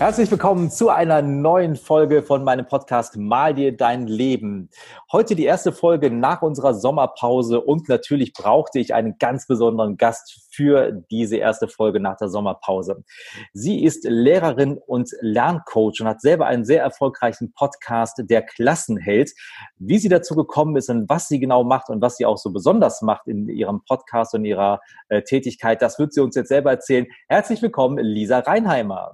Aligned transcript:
Herzlich 0.00 0.30
willkommen 0.30 0.70
zu 0.70 0.88
einer 0.88 1.20
neuen 1.20 1.76
Folge 1.76 2.22
von 2.22 2.42
meinem 2.42 2.66
Podcast 2.66 3.18
Mal 3.18 3.52
dir 3.52 3.76
dein 3.76 4.06
Leben. 4.06 4.70
Heute 5.12 5.36
die 5.36 5.44
erste 5.44 5.72
Folge 5.72 6.10
nach 6.10 6.40
unserer 6.40 6.72
Sommerpause 6.72 7.60
und 7.60 7.86
natürlich 7.90 8.32
brauchte 8.32 8.78
ich 8.78 8.94
einen 8.94 9.18
ganz 9.18 9.46
besonderen 9.46 9.98
Gast 9.98 10.48
für 10.52 10.90
diese 11.10 11.36
erste 11.36 11.68
Folge 11.68 12.00
nach 12.00 12.16
der 12.16 12.30
Sommerpause. 12.30 13.04
Sie 13.52 13.84
ist 13.84 14.04
Lehrerin 14.08 14.78
und 14.86 15.10
Lerncoach 15.20 16.00
und 16.00 16.06
hat 16.06 16.22
selber 16.22 16.46
einen 16.46 16.64
sehr 16.64 16.82
erfolgreichen 16.82 17.52
Podcast, 17.52 18.22
der 18.24 18.40
Klassenheld. 18.40 19.32
Wie 19.76 19.98
sie 19.98 20.08
dazu 20.08 20.34
gekommen 20.34 20.76
ist 20.76 20.88
und 20.88 21.10
was 21.10 21.28
sie 21.28 21.40
genau 21.40 21.62
macht 21.62 21.90
und 21.90 22.00
was 22.00 22.16
sie 22.16 22.24
auch 22.24 22.38
so 22.38 22.50
besonders 22.54 23.02
macht 23.02 23.28
in 23.28 23.50
ihrem 23.50 23.82
Podcast 23.84 24.34
und 24.34 24.46
ihrer 24.46 24.80
äh, 25.10 25.20
Tätigkeit, 25.20 25.82
das 25.82 25.98
wird 25.98 26.14
sie 26.14 26.22
uns 26.22 26.36
jetzt 26.36 26.48
selber 26.48 26.70
erzählen. 26.70 27.06
Herzlich 27.28 27.60
willkommen, 27.60 27.98
Lisa 27.98 28.38
Reinheimer. 28.38 29.12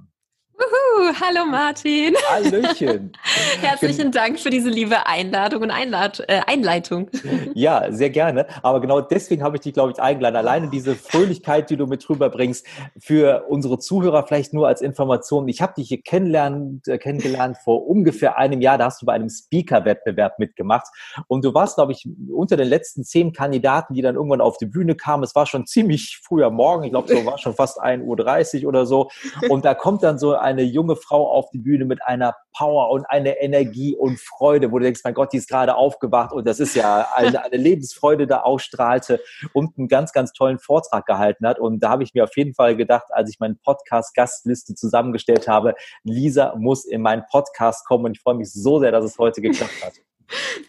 Hallo 0.99 1.45
Martin. 1.45 2.15
Hallöchen. 2.31 3.13
Herzlichen 3.61 4.13
Dank 4.13 4.41
für 4.41 4.49
diese 4.49 4.71
liebe 4.71 5.07
Einladung 5.07 5.63
und 5.63 5.71
Einlad 5.71 6.25
äh, 6.29 6.41
Einleitung. 6.47 7.11
Ja, 7.55 7.91
sehr 7.91 8.11
gerne. 8.11 8.47
Aber 8.63 8.83
genau 8.83 9.01
deswegen 9.01 9.43
habe 9.43 9.57
ich 9.57 9.63
dich, 9.63 9.73
glaube 9.73 9.91
ich, 9.91 9.99
eingeladen. 9.99 10.37
Alleine 10.37 10.69
diese 10.69 10.95
Fröhlichkeit, 10.95 11.71
die 11.71 11.79
du 11.79 11.87
mit 11.87 12.07
rüberbringst, 12.09 12.67
für 12.99 13.45
unsere 13.49 13.79
Zuhörer 13.79 14.27
vielleicht 14.27 14.53
nur 14.53 14.69
als 14.69 14.83
Information. 14.83 15.49
Ich 15.49 15.63
habe 15.63 15.73
dich 15.75 15.89
hier 15.89 16.03
kennengelernt, 16.03 16.87
äh, 16.87 16.99
kennengelernt 16.99 17.57
vor 17.65 17.87
ungefähr 17.87 18.37
einem 18.37 18.61
Jahr. 18.61 18.77
Da 18.77 18.87
hast 18.87 19.01
du 19.01 19.07
bei 19.07 19.15
einem 19.15 19.31
Speaker-Wettbewerb 19.31 20.39
mitgemacht. 20.39 20.87
Und 21.29 21.47
du 21.47 21.55
warst, 21.55 21.77
glaube 21.77 21.93
ich, 21.93 22.07
unter 22.31 22.57
den 22.57 22.69
letzten 22.69 23.05
zehn 23.05 23.33
Kandidaten, 23.33 23.95
die 23.95 24.03
dann 24.03 24.17
irgendwann 24.17 24.43
auf 24.43 24.59
die 24.59 24.67
Bühne 24.67 24.95
kamen. 24.95 25.25
Es 25.25 25.35
war 25.35 25.47
schon 25.47 25.67
ziemlich 25.67 26.21
früher 26.23 26.51
Morgen. 26.51 26.85
Ich 26.85 26.91
glaube, 26.91 27.09
so 27.09 27.25
war 27.25 27.39
schon 27.39 27.55
fast 27.55 27.81
1.30 27.83 28.63
Uhr 28.63 28.69
oder 28.69 28.85
so. 28.85 29.09
Und 29.49 29.65
da 29.65 29.75
kommt 29.75 30.03
dann 30.03 30.19
so 30.19 30.35
eine 30.35 30.63
junge 30.63 30.86
Frau 30.95 31.29
auf 31.29 31.51
die 31.51 31.59
Bühne 31.59 31.85
mit 31.87 32.03
einer 32.05 32.37
Power 32.57 32.91
und 32.91 33.05
einer 33.07 33.41
Energie 33.41 33.97
und 33.97 34.21
Freude, 34.21 34.71
wo 34.71 34.79
du 34.79 34.85
denkst, 34.85 35.01
mein 35.03 35.15
Gott, 35.15 35.33
die 35.33 35.39
ist 35.39 35.49
gerade 35.49 35.75
aufgewacht 35.75 36.33
und 36.33 36.47
das 36.47 36.61
ist 36.61 36.77
ja 36.77 37.09
eine, 37.15 37.43
eine 37.45 37.57
Lebensfreude 37.57 38.27
da 38.27 38.43
ausstrahlte 38.43 39.21
und 39.53 39.77
einen 39.77 39.89
ganz, 39.89 40.13
ganz 40.13 40.33
tollen 40.33 40.59
Vortrag 40.59 41.07
gehalten 41.07 41.47
hat. 41.47 41.59
Und 41.59 41.81
da 41.81 41.91
habe 41.91 42.03
ich 42.03 42.15
mir 42.15 42.25
auf 42.25 42.37
jeden 42.37 42.55
Fall 42.55 42.77
gedacht, 42.77 43.07
als 43.11 43.31
ich 43.31 43.41
meinen 43.41 43.59
Podcast-Gastliste 43.59 44.75
zusammengestellt 44.75 45.49
habe, 45.49 45.75
Lisa 46.05 46.55
muss 46.57 46.85
in 46.85 47.03
meinen 47.03 47.25
Podcast 47.31 47.87
kommen 47.87 48.05
und 48.05 48.17
ich 48.17 48.23
freue 48.23 48.35
mich 48.35 48.53
so 48.53 48.79
sehr, 48.79 48.93
dass 48.93 49.05
es 49.05 49.19
heute 49.19 49.41
geklappt 49.41 49.85
hat. 49.85 49.95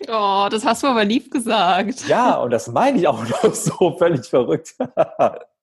Oh, 0.08 0.48
das 0.52 0.64
hast 0.64 0.84
du 0.84 0.88
aber 0.88 1.04
lieb 1.04 1.32
gesagt. 1.32 2.08
Ja, 2.08 2.36
und 2.36 2.52
das 2.52 2.68
meine 2.68 3.00
ich 3.00 3.08
auch 3.08 3.28
noch 3.44 3.56
so 3.56 3.98
völlig 3.98 4.26
verrückt. 4.28 4.76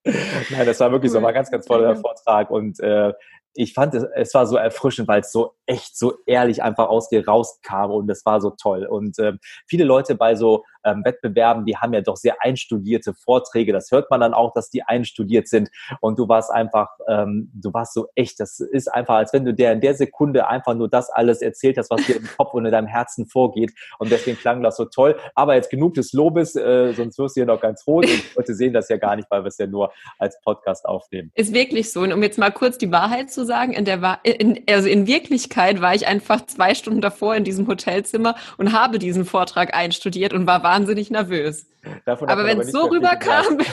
Nein, 0.05 0.67
das 0.67 0.81
war 0.81 0.93
wirklich 0.93 1.13
so, 1.13 1.23
war 1.23 1.29
ein 1.29 1.35
ganz, 1.35 1.51
ganz 1.51 1.65
toller 1.65 1.97
Vortrag 1.97 2.51
und 2.51 2.79
äh, 2.81 3.13
ich 3.55 3.73
fand 3.73 3.95
es, 3.95 4.05
es 4.15 4.35
war 4.35 4.47
so 4.47 4.57
erfrischend, 4.57 5.09
weil 5.09 5.21
es 5.21 5.33
so 5.33 5.55
echt 5.67 5.97
so 5.97 6.15
ehrlich 6.27 6.63
einfach 6.63 6.89
aus 6.89 7.09
dir 7.09 7.27
rauskam 7.27 7.91
und 7.91 8.07
das 8.07 8.25
war 8.27 8.41
so 8.41 8.51
toll. 8.51 8.87
Und 8.87 9.19
äh, 9.19 9.35
viele 9.67 9.85
Leute 9.85 10.15
bei 10.15 10.35
so 10.35 10.65
ähm, 10.85 11.03
Wettbewerben, 11.05 11.65
die 11.65 11.77
haben 11.77 11.93
ja 11.93 12.01
doch 12.01 12.17
sehr 12.17 12.37
einstudierte 12.41 13.15
Vorträge. 13.15 13.73
Das 13.73 13.91
hört 13.91 14.11
man 14.11 14.21
dann 14.21 14.35
auch, 14.35 14.53
dass 14.53 14.71
die 14.71 14.83
einstudiert 14.83 15.49
sind. 15.49 15.71
Und 16.01 16.19
du 16.19 16.29
warst 16.29 16.51
einfach, 16.51 16.89
ähm, 17.09 17.51
du 17.55 17.73
warst 17.73 17.95
so 17.95 18.09
echt. 18.15 18.41
Das 18.41 18.61
ist 18.61 18.93
einfach, 18.93 19.17
als 19.17 19.33
wenn 19.33 19.45
du 19.45 19.55
der 19.55 19.73
in 19.73 19.81
der 19.81 19.95
Sekunde 19.95 20.49
einfach 20.49 20.75
nur 20.75 20.89
das 20.89 21.11
alles 21.11 21.43
erzählt 21.43 21.79
hast, 21.79 21.91
was 21.91 22.05
dir 22.07 22.17
im 22.17 22.29
Kopf 22.37 22.55
und 22.55 22.67
in 22.67 22.73
deinem 22.73 22.87
Herzen 22.87 23.27
vorgeht. 23.27 23.73
Und 23.99 24.11
deswegen 24.11 24.39
klang 24.39 24.63
das 24.63 24.77
so 24.77 24.85
toll. 24.85 25.17
Aber 25.35 25.55
jetzt 25.55 25.71
genug 25.71 25.95
des 25.95 26.13
Lobes, 26.13 26.57
äh, 26.57 26.93
sonst 26.93 27.19
wirst 27.19 27.37
du 27.37 27.41
ja 27.41 27.47
noch 27.47 27.61
ganz 27.61 27.87
rot. 27.87 28.05
Und 28.05 28.13
die 28.13 28.37
Leute 28.37 28.55
sehen 28.55 28.73
das 28.73 28.89
ja 28.89 28.97
gar 28.97 29.17
nicht, 29.17 29.31
weil 29.31 29.43
wir 29.43 29.49
es 29.49 29.59
ja 29.59 29.67
nur 29.67 29.93
als 30.19 30.41
Podcast 30.43 30.87
aufnehmen. 30.87 31.31
Ist 31.35 31.53
wirklich 31.53 31.93
so. 31.93 32.01
Und 32.01 32.13
um 32.13 32.23
jetzt 32.23 32.39
mal 32.39 32.51
kurz 32.51 32.79
die 32.79 32.91
Wahrheit 32.91 33.31
zu 33.31 33.45
sagen, 33.45 33.73
in 33.73 33.85
der 33.85 34.19
in, 34.23 34.63
also 34.69 34.89
in 34.89 35.07
Wirklichkeit 35.07 35.81
war 35.81 35.95
ich 35.95 36.07
einfach 36.07 36.47
zwei 36.47 36.75
Stunden 36.75 37.01
davor 37.01 37.35
in 37.35 37.45
diesem 37.45 37.67
Hotelzimmer 37.67 38.35
und 38.59 38.73
habe 38.73 38.99
diesen 38.99 39.25
Vortrag 39.25 39.75
einstudiert 39.75 40.33
und 40.33 40.47
war 40.47 40.63
wahnsinnig 40.75 41.11
nervös. 41.11 41.67
Davon 42.07 42.29
aber 42.29 42.45
wenn 42.45 42.61
es 42.61 42.73
so 42.73 42.87
rüberkam, 42.87 43.59
bin 43.59 43.67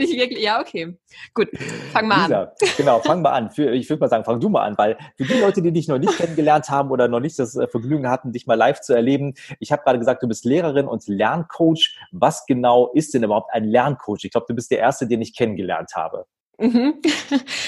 ich 0.00 0.16
wirklich, 0.16 0.42
ja, 0.42 0.60
okay. 0.60 0.96
Gut, 1.34 1.48
fang 1.92 2.08
mal 2.08 2.22
Lisa, 2.22 2.42
an. 2.42 2.50
Genau, 2.76 2.98
fang 3.00 3.22
mal 3.22 3.32
an. 3.32 3.50
Ich 3.54 3.88
würde 3.90 4.00
mal 4.00 4.08
sagen, 4.08 4.24
fang 4.24 4.40
du 4.40 4.48
mal 4.48 4.62
an, 4.62 4.78
weil 4.78 4.96
für 5.16 5.24
die 5.24 5.40
Leute, 5.40 5.60
die 5.60 5.72
dich 5.72 5.88
noch 5.88 5.98
nicht 5.98 6.16
kennengelernt 6.16 6.70
haben 6.70 6.90
oder 6.90 7.08
noch 7.08 7.20
nicht 7.20 7.38
das 7.38 7.56
äh, 7.56 7.66
Vergnügen 7.68 8.08
hatten, 8.08 8.32
dich 8.32 8.46
mal 8.46 8.54
live 8.54 8.80
zu 8.80 8.94
erleben, 8.94 9.34
ich 9.60 9.70
habe 9.70 9.82
gerade 9.82 9.98
gesagt, 9.98 10.22
du 10.22 10.28
bist 10.28 10.44
Lehrerin 10.44 10.86
und 10.86 11.06
Lerncoach. 11.06 11.98
Was 12.10 12.46
genau 12.46 12.90
ist 12.92 13.12
denn 13.14 13.22
überhaupt 13.22 13.52
ein 13.52 13.64
Lerncoach? 13.64 14.24
Ich 14.24 14.30
glaube, 14.30 14.46
du 14.48 14.54
bist 14.54 14.70
der 14.70 14.78
Erste, 14.78 15.06
den 15.06 15.20
ich 15.20 15.36
kennengelernt 15.36 15.92
habe. 15.94 16.26
Mhm. 16.62 16.94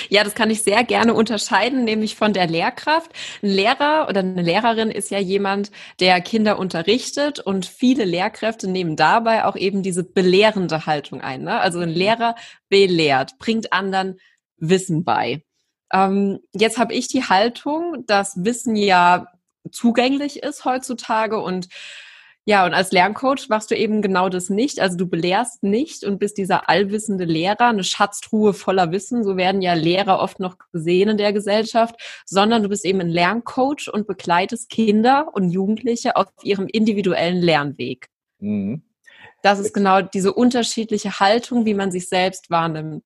Ja, 0.08 0.22
das 0.22 0.34
kann 0.34 0.50
ich 0.50 0.62
sehr 0.62 0.84
gerne 0.84 1.14
unterscheiden, 1.14 1.84
nämlich 1.84 2.14
von 2.14 2.32
der 2.32 2.46
Lehrkraft. 2.46 3.10
Ein 3.42 3.48
Lehrer 3.48 4.06
oder 4.08 4.20
eine 4.20 4.42
Lehrerin 4.42 4.90
ist 4.90 5.10
ja 5.10 5.18
jemand, 5.18 5.72
der 5.98 6.20
Kinder 6.20 6.58
unterrichtet 6.58 7.40
und 7.40 7.66
viele 7.66 8.04
Lehrkräfte 8.04 8.68
nehmen 8.68 8.94
dabei 8.94 9.44
auch 9.46 9.56
eben 9.56 9.82
diese 9.82 10.04
belehrende 10.04 10.86
Haltung 10.86 11.20
ein. 11.20 11.42
Ne? 11.42 11.58
Also 11.60 11.80
ein 11.80 11.88
Lehrer 11.88 12.36
belehrt, 12.68 13.38
bringt 13.38 13.72
anderen 13.72 14.20
Wissen 14.58 15.04
bei. 15.04 15.42
Ähm, 15.92 16.38
jetzt 16.52 16.78
habe 16.78 16.94
ich 16.94 17.08
die 17.08 17.24
Haltung, 17.24 18.04
dass 18.06 18.44
Wissen 18.44 18.76
ja 18.76 19.26
zugänglich 19.72 20.42
ist 20.42 20.64
heutzutage 20.64 21.40
und 21.40 21.68
ja, 22.46 22.66
und 22.66 22.74
als 22.74 22.92
Lerncoach 22.92 23.48
machst 23.48 23.70
du 23.70 23.76
eben 23.76 24.02
genau 24.02 24.28
das 24.28 24.50
nicht. 24.50 24.78
Also 24.78 24.98
du 24.98 25.06
belehrst 25.06 25.62
nicht 25.62 26.04
und 26.04 26.18
bist 26.18 26.36
dieser 26.36 26.68
allwissende 26.68 27.24
Lehrer, 27.24 27.68
eine 27.68 27.84
Schatztruhe 27.84 28.52
voller 28.52 28.92
Wissen. 28.92 29.24
So 29.24 29.38
werden 29.38 29.62
ja 29.62 29.72
Lehrer 29.72 30.18
oft 30.18 30.40
noch 30.40 30.58
gesehen 30.70 31.08
in 31.08 31.16
der 31.16 31.32
Gesellschaft, 31.32 31.94
sondern 32.26 32.62
du 32.62 32.68
bist 32.68 32.84
eben 32.84 33.00
ein 33.00 33.08
Lerncoach 33.08 33.88
und 33.90 34.06
begleitest 34.06 34.68
Kinder 34.68 35.28
und 35.32 35.50
Jugendliche 35.50 36.16
auf 36.16 36.26
ihrem 36.42 36.66
individuellen 36.66 37.40
Lernweg. 37.40 38.08
Mhm. 38.40 38.82
Das 39.42 39.58
ist 39.58 39.72
genau 39.72 40.02
diese 40.02 40.34
unterschiedliche 40.34 41.20
Haltung, 41.20 41.64
wie 41.64 41.74
man 41.74 41.90
sich 41.90 42.08
selbst 42.08 42.50
wahrnimmt. 42.50 43.04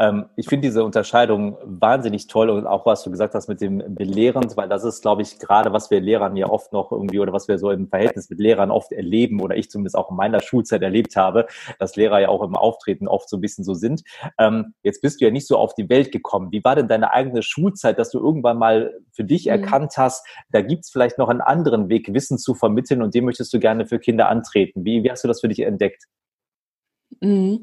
Ähm, 0.00 0.26
ich 0.36 0.48
finde 0.48 0.66
diese 0.68 0.84
Unterscheidung 0.84 1.56
wahnsinnig 1.64 2.26
toll 2.26 2.50
und 2.50 2.66
auch 2.66 2.84
was 2.84 3.04
du 3.04 3.10
gesagt 3.10 3.34
hast 3.34 3.48
mit 3.48 3.60
dem 3.60 3.94
Belehrend, 3.94 4.56
weil 4.56 4.68
das 4.68 4.82
ist, 4.82 5.02
glaube 5.02 5.22
ich, 5.22 5.38
gerade 5.38 5.72
was 5.72 5.90
wir 5.90 6.00
Lehrern 6.00 6.36
ja 6.36 6.48
oft 6.48 6.72
noch 6.72 6.90
irgendwie 6.90 7.20
oder 7.20 7.32
was 7.32 7.46
wir 7.46 7.58
so 7.58 7.70
im 7.70 7.88
Verhältnis 7.88 8.28
mit 8.28 8.40
Lehrern 8.40 8.70
oft 8.72 8.90
erleben 8.90 9.40
oder 9.40 9.56
ich 9.56 9.70
zumindest 9.70 9.96
auch 9.96 10.10
in 10.10 10.16
meiner 10.16 10.40
Schulzeit 10.40 10.82
erlebt 10.82 11.14
habe, 11.14 11.46
dass 11.78 11.94
Lehrer 11.94 12.20
ja 12.20 12.28
auch 12.28 12.42
im 12.42 12.56
Auftreten 12.56 13.06
oft 13.06 13.28
so 13.28 13.36
ein 13.36 13.40
bisschen 13.40 13.64
so 13.64 13.74
sind. 13.74 14.02
Ähm, 14.38 14.74
jetzt 14.82 15.00
bist 15.00 15.20
du 15.20 15.26
ja 15.26 15.30
nicht 15.30 15.46
so 15.46 15.56
auf 15.56 15.74
die 15.74 15.88
Welt 15.88 16.10
gekommen. 16.10 16.50
Wie 16.50 16.64
war 16.64 16.74
denn 16.74 16.88
deine 16.88 17.12
eigene 17.12 17.42
Schulzeit, 17.42 17.98
dass 17.98 18.10
du 18.10 18.18
irgendwann 18.18 18.58
mal 18.58 18.92
für 19.12 19.24
dich 19.24 19.46
mhm. 19.46 19.52
erkannt 19.52 19.92
hast, 19.96 20.26
da 20.50 20.60
gibt 20.60 20.84
es 20.84 20.90
vielleicht 20.90 21.18
noch 21.18 21.28
einen 21.28 21.40
anderen 21.40 21.88
Weg, 21.88 22.12
Wissen 22.12 22.38
zu 22.38 22.54
vermitteln 22.54 23.00
und 23.00 23.14
den 23.14 23.24
möchtest 23.24 23.52
du 23.54 23.60
gerne 23.60 23.86
für 23.86 24.00
Kinder 24.00 24.28
antreten? 24.28 24.84
Wie, 24.84 25.04
wie 25.04 25.10
hast 25.10 25.22
du 25.22 25.28
das 25.28 25.40
für 25.40 25.48
dich 25.48 25.60
entdeckt? 25.60 26.04
Mhm. 27.20 27.62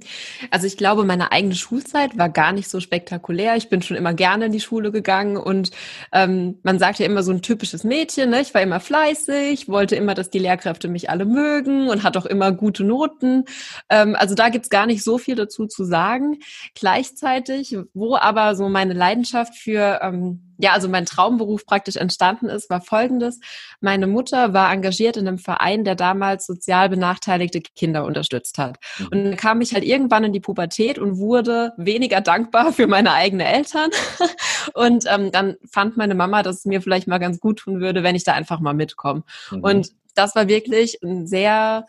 Also 0.50 0.68
ich 0.68 0.78
glaube, 0.78 1.04
meine 1.04 1.32
eigene 1.32 1.56
Schulzeit 1.56 2.18
war 2.18 2.30
gar 2.30 2.52
nicht 2.52 2.70
so 2.70 2.80
spektakulär. 2.80 3.56
Ich 3.56 3.70
bin 3.70 3.82
schon 3.82 3.98
immer 3.98 4.14
gerne 4.14 4.46
in 4.46 4.52
die 4.52 4.60
Schule 4.60 4.92
gegangen 4.92 5.38
und 5.38 5.72
ähm, 6.12 6.60
man 6.64 6.80
sagt 6.80 7.00
ja 7.00 7.06
immer 7.06 7.24
so 7.24 7.32
ein 7.32 7.42
typisches 7.42 7.84
Mädchen. 7.84 8.30
Ne? 8.30 8.42
Ich 8.42 8.54
war 8.54 8.62
immer 8.62 8.80
fleißig, 8.80 9.68
wollte 9.68 9.96
immer, 9.96 10.16
dass 10.16 10.30
die 10.30 10.40
Lehrkräfte 10.40 10.88
mich 10.88 11.10
alle 11.10 11.26
mögen 11.26 11.90
und 11.90 12.04
hatte 12.04 12.20
auch 12.20 12.26
immer 12.26 12.52
gute 12.52 12.84
Noten. 12.84 13.46
Ähm, 13.90 14.16
also 14.16 14.36
da 14.36 14.50
gibt's 14.50 14.70
gar 14.70 14.86
nicht 14.86 15.04
so 15.04 15.18
viel 15.18 15.36
dazu 15.36 15.68
zu 15.68 15.84
sagen. 15.84 16.40
Gleichzeitig, 16.76 17.78
wo 17.94 18.16
aber 18.16 18.56
so 18.56 18.70
meine 18.70 18.94
Leidenschaft 18.94 19.56
für 19.56 20.00
ähm, 20.02 20.51
ja, 20.62 20.74
also 20.74 20.88
mein 20.88 21.08
Traumberuf 21.08 21.66
praktisch 21.66 21.96
entstanden 21.96 22.46
ist, 22.46 22.70
war 22.70 22.82
folgendes. 22.82 23.40
Meine 23.80 24.06
Mutter 24.06 24.54
war 24.54 24.72
engagiert 24.72 25.18
in 25.18 25.28
einem 25.28 25.40
Verein, 25.40 25.84
der 25.84 25.96
damals 25.96 26.46
sozial 26.46 26.88
benachteiligte 26.88 27.62
Kinder 27.62 28.06
unterstützt 28.06 28.60
hat. 28.60 28.78
Mhm. 29.00 29.08
Und 29.08 29.24
dann 29.24 29.38
kam 29.38 29.62
ich 29.62 29.74
halt 29.74 29.84
irgendwann 29.84 30.24
in 30.24 30.34
die 30.34 30.40
Pubertät 30.40 31.00
und 31.00 31.18
wurde 31.18 31.74
weniger 31.78 32.22
dankbar 32.22 32.72
für 32.74 32.86
meine 32.86 33.12
eigenen 33.12 33.48
Eltern. 33.48 33.90
Und 34.76 35.06
ähm, 35.08 35.32
dann 35.32 35.56
fand 35.72 35.98
meine 35.98 36.14
Mama, 36.14 36.44
dass 36.44 36.58
es 36.60 36.66
mir 36.66 36.84
vielleicht 36.84 37.08
mal 37.08 37.18
ganz 37.18 37.40
gut 37.40 37.58
tun 37.60 37.82
würde, 37.82 38.04
wenn 38.04 38.16
ich 38.16 38.24
da 38.24 38.34
einfach 38.34 38.60
mal 38.60 38.76
mitkomme. 38.76 39.24
Mhm. 39.50 39.64
Und 39.64 39.90
das 40.14 40.36
war 40.36 40.48
wirklich 40.48 41.02
ein 41.02 41.26
sehr 41.26 41.88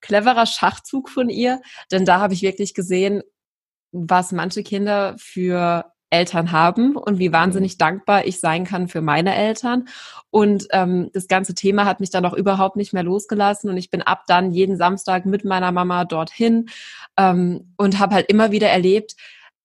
cleverer 0.00 0.46
Schachzug 0.46 1.10
von 1.10 1.28
ihr, 1.28 1.60
denn 1.90 2.06
da 2.06 2.20
habe 2.20 2.32
ich 2.32 2.40
wirklich 2.40 2.72
gesehen, 2.72 3.22
was 3.92 4.32
manche 4.32 4.62
Kinder 4.62 5.14
für 5.18 5.84
Eltern 6.14 6.52
haben 6.52 6.96
und 6.96 7.18
wie 7.18 7.32
wahnsinnig 7.32 7.76
dankbar 7.76 8.24
ich 8.26 8.40
sein 8.40 8.64
kann 8.64 8.88
für 8.88 9.00
meine 9.00 9.34
Eltern. 9.34 9.88
Und 10.30 10.66
ähm, 10.70 11.10
das 11.12 11.28
ganze 11.28 11.54
Thema 11.54 11.84
hat 11.84 12.00
mich 12.00 12.10
dann 12.10 12.24
auch 12.24 12.32
überhaupt 12.32 12.76
nicht 12.76 12.92
mehr 12.92 13.02
losgelassen 13.02 13.68
und 13.68 13.76
ich 13.76 13.90
bin 13.90 14.02
ab 14.02 14.24
dann 14.26 14.52
jeden 14.52 14.76
Samstag 14.76 15.26
mit 15.26 15.44
meiner 15.44 15.72
Mama 15.72 16.04
dorthin 16.04 16.68
ähm, 17.16 17.74
und 17.76 17.98
habe 17.98 18.14
halt 18.14 18.28
immer 18.28 18.50
wieder 18.52 18.68
erlebt, 18.68 19.16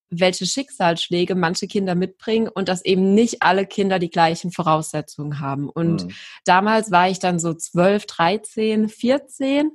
welche 0.09 0.45
Schicksalsschläge 0.45 1.35
manche 1.35 1.67
Kinder 1.67 1.95
mitbringen 1.95 2.47
und 2.47 2.67
dass 2.67 2.83
eben 2.83 3.13
nicht 3.13 3.43
alle 3.43 3.65
Kinder 3.65 3.99
die 3.99 4.09
gleichen 4.09 4.51
Voraussetzungen 4.51 5.39
haben. 5.39 5.69
Und 5.69 6.05
mhm. 6.05 6.11
damals 6.45 6.91
war 6.91 7.09
ich 7.09 7.19
dann 7.19 7.39
so 7.39 7.53
12, 7.53 8.05
13, 8.07 8.89
14 8.89 9.71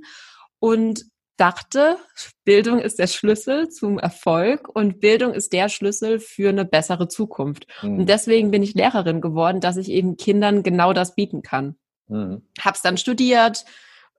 und 0.59 1.05
dachte, 1.37 1.97
Bildung 2.45 2.79
ist 2.79 2.99
der 2.99 3.07
Schlüssel 3.07 3.69
zum 3.69 3.99
Erfolg 3.99 4.69
und 4.69 5.01
Bildung 5.01 5.35
ist 5.35 5.53
der 5.53 5.69
Schlüssel 5.69 6.21
für 6.21 6.49
eine 6.49 6.65
bessere 6.65 7.09
Zukunft. 7.09 7.67
Mhm. 7.83 8.01
Und 8.01 8.09
deswegen 8.09 8.51
bin 8.51 8.63
ich 8.63 8.75
Lehrerin 8.75 9.21
geworden, 9.21 9.61
dass 9.61 9.77
ich 9.77 9.89
eben 9.89 10.17
Kindern 10.17 10.63
genau 10.63 10.93
das 10.93 11.15
bieten 11.15 11.43
kann. 11.43 11.77
Mhm. 12.09 12.43
Hab's 12.61 12.83
dann 12.83 12.97
studiert, 12.97 13.65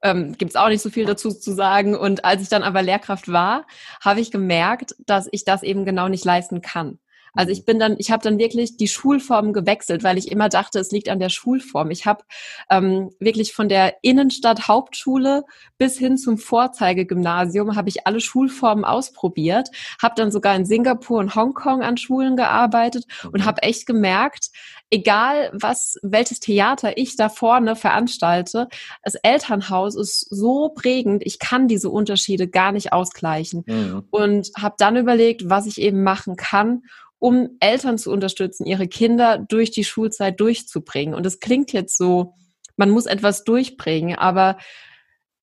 ähm, 0.02 0.36
gibt 0.36 0.50
es 0.50 0.56
auch 0.56 0.68
nicht 0.68 0.82
so 0.82 0.90
viel 0.90 1.06
dazu 1.06 1.30
zu 1.30 1.52
sagen. 1.52 1.96
Und 1.96 2.24
als 2.24 2.42
ich 2.42 2.48
dann 2.48 2.62
aber 2.62 2.82
Lehrkraft 2.82 3.28
war, 3.28 3.66
habe 4.00 4.20
ich 4.20 4.30
gemerkt, 4.30 4.94
dass 5.06 5.28
ich 5.30 5.44
das 5.44 5.62
eben 5.62 5.84
genau 5.84 6.08
nicht 6.08 6.24
leisten 6.24 6.60
kann. 6.60 6.98
Also 7.36 7.52
ich 7.52 7.64
bin 7.64 7.78
dann, 7.78 7.96
ich 7.98 8.10
habe 8.10 8.22
dann 8.22 8.38
wirklich 8.38 8.76
die 8.76 8.88
Schulform 8.88 9.52
gewechselt, 9.52 10.02
weil 10.02 10.18
ich 10.18 10.30
immer 10.30 10.48
dachte, 10.48 10.78
es 10.78 10.90
liegt 10.90 11.08
an 11.08 11.20
der 11.20 11.28
Schulform. 11.28 11.90
Ich 11.90 12.06
habe 12.06 12.24
ähm, 12.70 13.10
wirklich 13.20 13.52
von 13.52 13.68
der 13.68 13.94
Innenstadt 14.02 14.68
Hauptschule 14.68 15.44
bis 15.78 15.98
hin 15.98 16.16
zum 16.16 16.38
Vorzeigegymnasium 16.38 17.76
habe 17.76 17.88
ich 17.88 18.06
alle 18.06 18.20
Schulformen 18.20 18.84
ausprobiert, 18.84 19.68
habe 20.00 20.14
dann 20.16 20.30
sogar 20.30 20.56
in 20.56 20.64
Singapur 20.64 21.18
und 21.18 21.34
Hongkong 21.34 21.82
an 21.82 21.96
Schulen 21.96 22.36
gearbeitet 22.36 23.04
und 23.32 23.44
habe 23.44 23.62
echt 23.62 23.86
gemerkt, 23.86 24.50
egal 24.90 25.50
was, 25.52 25.98
welches 26.02 26.40
Theater 26.40 26.96
ich 26.96 27.16
da 27.16 27.28
vorne 27.28 27.76
veranstalte, 27.76 28.68
das 29.02 29.16
Elternhaus 29.16 29.96
ist 29.96 30.20
so 30.30 30.70
prägend, 30.70 31.22
ich 31.24 31.38
kann 31.38 31.68
diese 31.68 31.90
Unterschiede 31.90 32.48
gar 32.48 32.72
nicht 32.72 32.92
ausgleichen. 32.92 33.64
Mhm. 33.66 34.04
Und 34.10 34.50
habe 34.56 34.76
dann 34.78 34.96
überlegt, 34.96 35.48
was 35.50 35.66
ich 35.66 35.80
eben 35.80 36.02
machen 36.02 36.36
kann, 36.36 36.82
um 37.18 37.56
Eltern 37.60 37.98
zu 37.98 38.12
unterstützen, 38.12 38.66
ihre 38.66 38.88
Kinder 38.88 39.38
durch 39.38 39.70
die 39.70 39.84
Schulzeit 39.84 40.38
durchzubringen. 40.40 41.14
Und 41.14 41.26
es 41.26 41.40
klingt 41.40 41.72
jetzt 41.72 41.96
so, 41.96 42.34
man 42.76 42.90
muss 42.90 43.06
etwas 43.06 43.44
durchbringen, 43.44 44.16
aber 44.16 44.58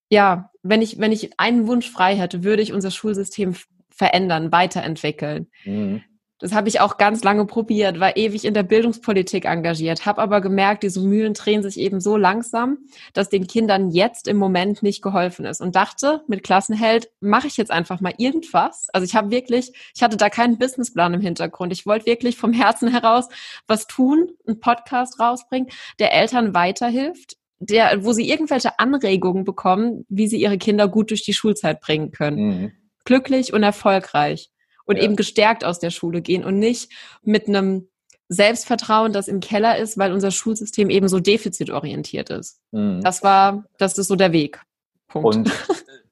ja, 0.10 0.52
wenn 0.62 0.82
ich, 0.82 1.00
wenn 1.00 1.12
ich 1.12 1.40
einen 1.40 1.68
Wunsch 1.68 1.90
frei 1.90 2.16
hätte, 2.16 2.44
würde 2.44 2.62
ich 2.62 2.74
unser 2.74 2.92
Schulsystem 2.92 3.56
verändern, 3.90 4.52
weiterentwickeln. 4.52 5.48
Mhm. 5.66 6.04
Das 6.44 6.52
habe 6.52 6.68
ich 6.68 6.82
auch 6.82 6.98
ganz 6.98 7.24
lange 7.24 7.46
probiert, 7.46 8.02
war 8.02 8.18
ewig 8.18 8.44
in 8.44 8.54
der 8.54 8.64
Bildungspolitik 8.64 9.46
engagiert, 9.46 10.06
habe 10.06 10.22
aber 10.22 10.42
gemerkt, 10.42 10.84
diese 10.84 11.00
Mühlen 11.00 11.34
drehen 11.34 11.64
sich 11.64 11.80
eben 11.80 12.02
so 12.02 12.18
langsam, 12.18 12.80
dass 13.14 13.30
den 13.30 13.48
Kindern 13.48 13.92
jetzt 13.92 14.28
im 14.28 14.36
Moment 14.36 14.84
nicht 14.84 15.02
geholfen 15.02 15.46
ist 15.46 15.62
und 15.62 15.78
dachte, 15.78 16.22
mit 16.28 16.44
Klassenheld 16.44 17.10
mache 17.22 17.48
ich 17.48 17.56
jetzt 17.56 17.72
einfach 17.72 18.02
mal 18.02 18.14
irgendwas. 18.18 18.88
Also 18.92 19.06
ich 19.06 19.16
habe 19.16 19.32
wirklich, 19.32 19.72
ich 19.96 20.04
hatte 20.04 20.18
da 20.18 20.30
keinen 20.30 20.58
Businessplan 20.58 21.14
im 21.14 21.22
Hintergrund. 21.22 21.72
Ich 21.72 21.86
wollte 21.86 22.08
wirklich 22.08 22.36
vom 22.36 22.52
Herzen 22.52 22.90
heraus 22.90 23.30
was 23.66 23.88
tun, 23.88 24.28
einen 24.46 24.60
Podcast 24.60 25.22
rausbringen, 25.22 25.70
der 26.00 26.14
Eltern 26.14 26.54
weiterhilft, 26.54 27.38
der, 27.60 28.04
wo 28.04 28.12
sie 28.12 28.30
irgendwelche 28.30 28.80
Anregungen 28.80 29.46
bekommen, 29.46 30.06
wie 30.10 30.28
sie 30.28 30.42
ihre 30.42 30.58
Kinder 30.58 30.90
gut 30.90 31.12
durch 31.12 31.24
die 31.24 31.34
Schulzeit 31.34 31.80
bringen 31.80 32.12
können. 32.12 32.38
Mhm. 32.38 32.72
Glücklich 33.06 33.54
und 33.54 33.64
erfolgreich 33.64 34.50
und 34.86 34.98
ja. 34.98 35.04
eben 35.04 35.16
gestärkt 35.16 35.66
aus 35.66 35.80
der 35.80 35.90
Schule 35.90 36.22
gehen 36.22 36.44
und 36.44 36.60
nicht 36.60 36.92
mit 37.22 37.48
einem 37.48 37.88
Selbstvertrauen, 38.30 39.14
das 39.14 39.28
im 39.28 39.40
Keller 39.40 39.78
ist, 39.78 39.98
weil 39.98 40.12
unser 40.12 40.32
Schulsystem 40.32 40.90
eben 40.90 41.08
so 41.08 41.20
defizitorientiert 41.20 42.30
ist. 42.30 42.60
Mhm. 42.72 43.02
Das 43.02 43.24
war, 43.24 43.66
das 43.78 43.98
ist 43.98 44.08
so 44.08 44.16
der 44.16 44.32
Weg. 44.32 44.62
Punkt. 45.08 45.36
Und 45.36 45.52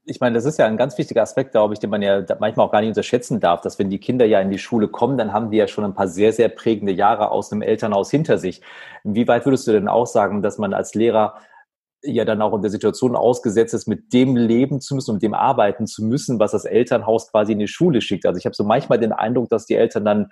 ich 0.06 0.20
meine, 0.20 0.36
das 0.36 0.46
ist 0.46 0.60
ja 0.60 0.66
ein 0.66 0.78
ganz 0.78 0.98
wichtiger 0.98 1.22
Aspekt, 1.22 1.52
glaube 1.52 1.74
ich, 1.74 1.80
den 1.80 1.90
man 1.90 2.02
ja 2.02 2.24
manchmal 2.40 2.66
auch 2.66 2.72
gar 2.72 2.82
nicht 2.82 2.90
unterschätzen 2.90 3.40
darf, 3.40 3.62
dass 3.62 3.80
wenn 3.80 3.90
die 3.90 4.00
Kinder 4.00 4.26
ja 4.26 4.42
in 4.42 4.50
die 4.50 4.60
Schule 4.60 4.88
kommen, 4.88 5.18
dann 5.18 5.34
haben 5.34 5.52
die 5.52 5.58
ja 5.58 5.68
schon 5.68 5.84
ein 5.84 5.94
paar 5.94 6.08
sehr, 6.08 6.34
sehr 6.34 6.50
prägende 6.50 6.92
Jahre 6.92 7.32
aus 7.32 7.52
einem 7.52 7.62
Elternhaus 7.62 8.12
hinter 8.12 8.38
sich. 8.38 8.62
Wie 9.04 9.28
weit 9.28 9.46
würdest 9.46 9.68
du 9.68 9.72
denn 9.72 9.88
auch 9.88 10.08
sagen, 10.08 10.42
dass 10.42 10.58
man 10.58 10.74
als 10.74 10.96
Lehrer 10.96 11.36
ja 12.04 12.26
dann 12.26 12.42
auch 12.42 12.54
in 12.54 12.62
der 12.62 12.72
Situation 12.72 13.16
ausgesetzt 13.16 13.74
ist, 13.74 13.88
mit 13.88 14.14
dem 14.14 14.36
leben 14.36 14.82
zu 14.82 14.96
müssen 14.96 15.12
und 15.12 15.24
dem 15.24 15.34
arbeiten 15.34 15.86
zu 15.86 16.04
müssen, 16.04 16.40
was 16.40 16.52
das 16.52 16.66
Elternhaus 16.66 17.30
quasi 17.30 17.54
in 17.54 17.60
die 17.60 17.68
Schule 17.68 18.02
schickt. 18.02 18.26
Also 18.26 18.38
ich 18.38 18.46
habe 18.46 18.56
so 18.56 18.64
manchmal 18.64 19.00
den 19.00 19.12
Eindruck, 19.12 19.50
dass 19.50 19.66
die 19.66 19.76
Eltern 19.76 20.06
dann, 20.06 20.30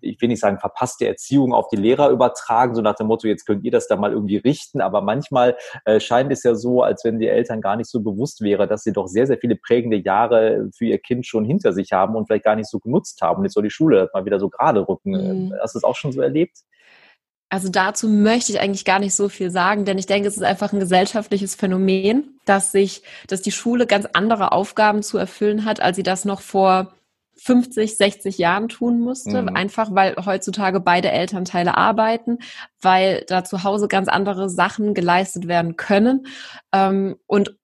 ich 0.00 0.20
will 0.20 0.28
nicht 0.28 0.40
sagen, 0.40 0.58
verpasste 0.58 1.06
Erziehung 1.06 1.52
auf 1.54 1.68
die 1.68 1.76
Lehrer 1.76 2.10
übertragen, 2.10 2.74
so 2.74 2.82
nach 2.82 2.96
dem 2.96 3.06
Motto, 3.06 3.28
jetzt 3.28 3.46
könnt 3.46 3.64
ihr 3.64 3.70
das 3.70 3.86
da 3.86 3.96
mal 3.96 4.12
irgendwie 4.12 4.38
richten. 4.38 4.80
Aber 4.80 5.00
manchmal 5.00 5.56
äh, 5.84 6.00
scheint 6.00 6.32
es 6.32 6.42
ja 6.42 6.54
so, 6.54 6.82
als 6.82 7.04
wenn 7.04 7.18
die 7.18 7.28
Eltern 7.28 7.60
gar 7.60 7.76
nicht 7.76 7.88
so 7.88 8.00
bewusst 8.00 8.40
wäre, 8.40 8.66
dass 8.66 8.82
sie 8.82 8.92
doch 8.92 9.06
sehr, 9.06 9.26
sehr 9.26 9.38
viele 9.38 9.56
prägende 9.56 9.98
Jahre 9.98 10.70
für 10.76 10.86
ihr 10.86 10.98
Kind 10.98 11.26
schon 11.26 11.44
hinter 11.44 11.72
sich 11.72 11.92
haben 11.92 12.16
und 12.16 12.26
vielleicht 12.26 12.44
gar 12.44 12.56
nicht 12.56 12.68
so 12.68 12.78
genutzt 12.78 13.20
haben. 13.22 13.38
Und 13.38 13.44
jetzt 13.44 13.54
soll 13.54 13.62
die 13.62 13.70
Schule 13.70 14.10
mal 14.12 14.24
wieder 14.24 14.40
so 14.40 14.48
gerade 14.48 14.88
rücken. 14.88 15.12
Mhm. 15.12 15.54
Hast 15.60 15.74
du 15.74 15.78
das 15.78 15.84
auch 15.84 15.96
schon 15.96 16.12
so 16.12 16.20
erlebt? 16.20 16.58
Also 17.52 17.68
dazu 17.68 18.08
möchte 18.08 18.50
ich 18.50 18.60
eigentlich 18.60 18.86
gar 18.86 18.98
nicht 18.98 19.14
so 19.14 19.28
viel 19.28 19.50
sagen, 19.50 19.84
denn 19.84 19.98
ich 19.98 20.06
denke, 20.06 20.26
es 20.26 20.38
ist 20.38 20.42
einfach 20.42 20.72
ein 20.72 20.80
gesellschaftliches 20.80 21.54
Phänomen, 21.54 22.40
dass 22.46 22.72
sich, 22.72 23.02
dass 23.26 23.42
die 23.42 23.52
Schule 23.52 23.86
ganz 23.86 24.06
andere 24.14 24.52
Aufgaben 24.52 25.02
zu 25.02 25.18
erfüllen 25.18 25.66
hat, 25.66 25.82
als 25.82 25.96
sie 25.96 26.02
das 26.02 26.24
noch 26.24 26.40
vor 26.40 26.94
50, 27.36 27.98
60 27.98 28.38
Jahren 28.38 28.70
tun 28.70 29.00
musste, 29.00 29.42
mhm. 29.42 29.54
einfach 29.54 29.94
weil 29.94 30.16
heutzutage 30.24 30.80
beide 30.80 31.10
Elternteile 31.10 31.76
arbeiten, 31.76 32.38
weil 32.80 33.26
da 33.28 33.44
zu 33.44 33.64
Hause 33.64 33.86
ganz 33.86 34.08
andere 34.08 34.48
Sachen 34.48 34.94
geleistet 34.94 35.46
werden 35.46 35.76
können. 35.76 36.26
Ähm, 36.72 37.16
und 37.26 37.54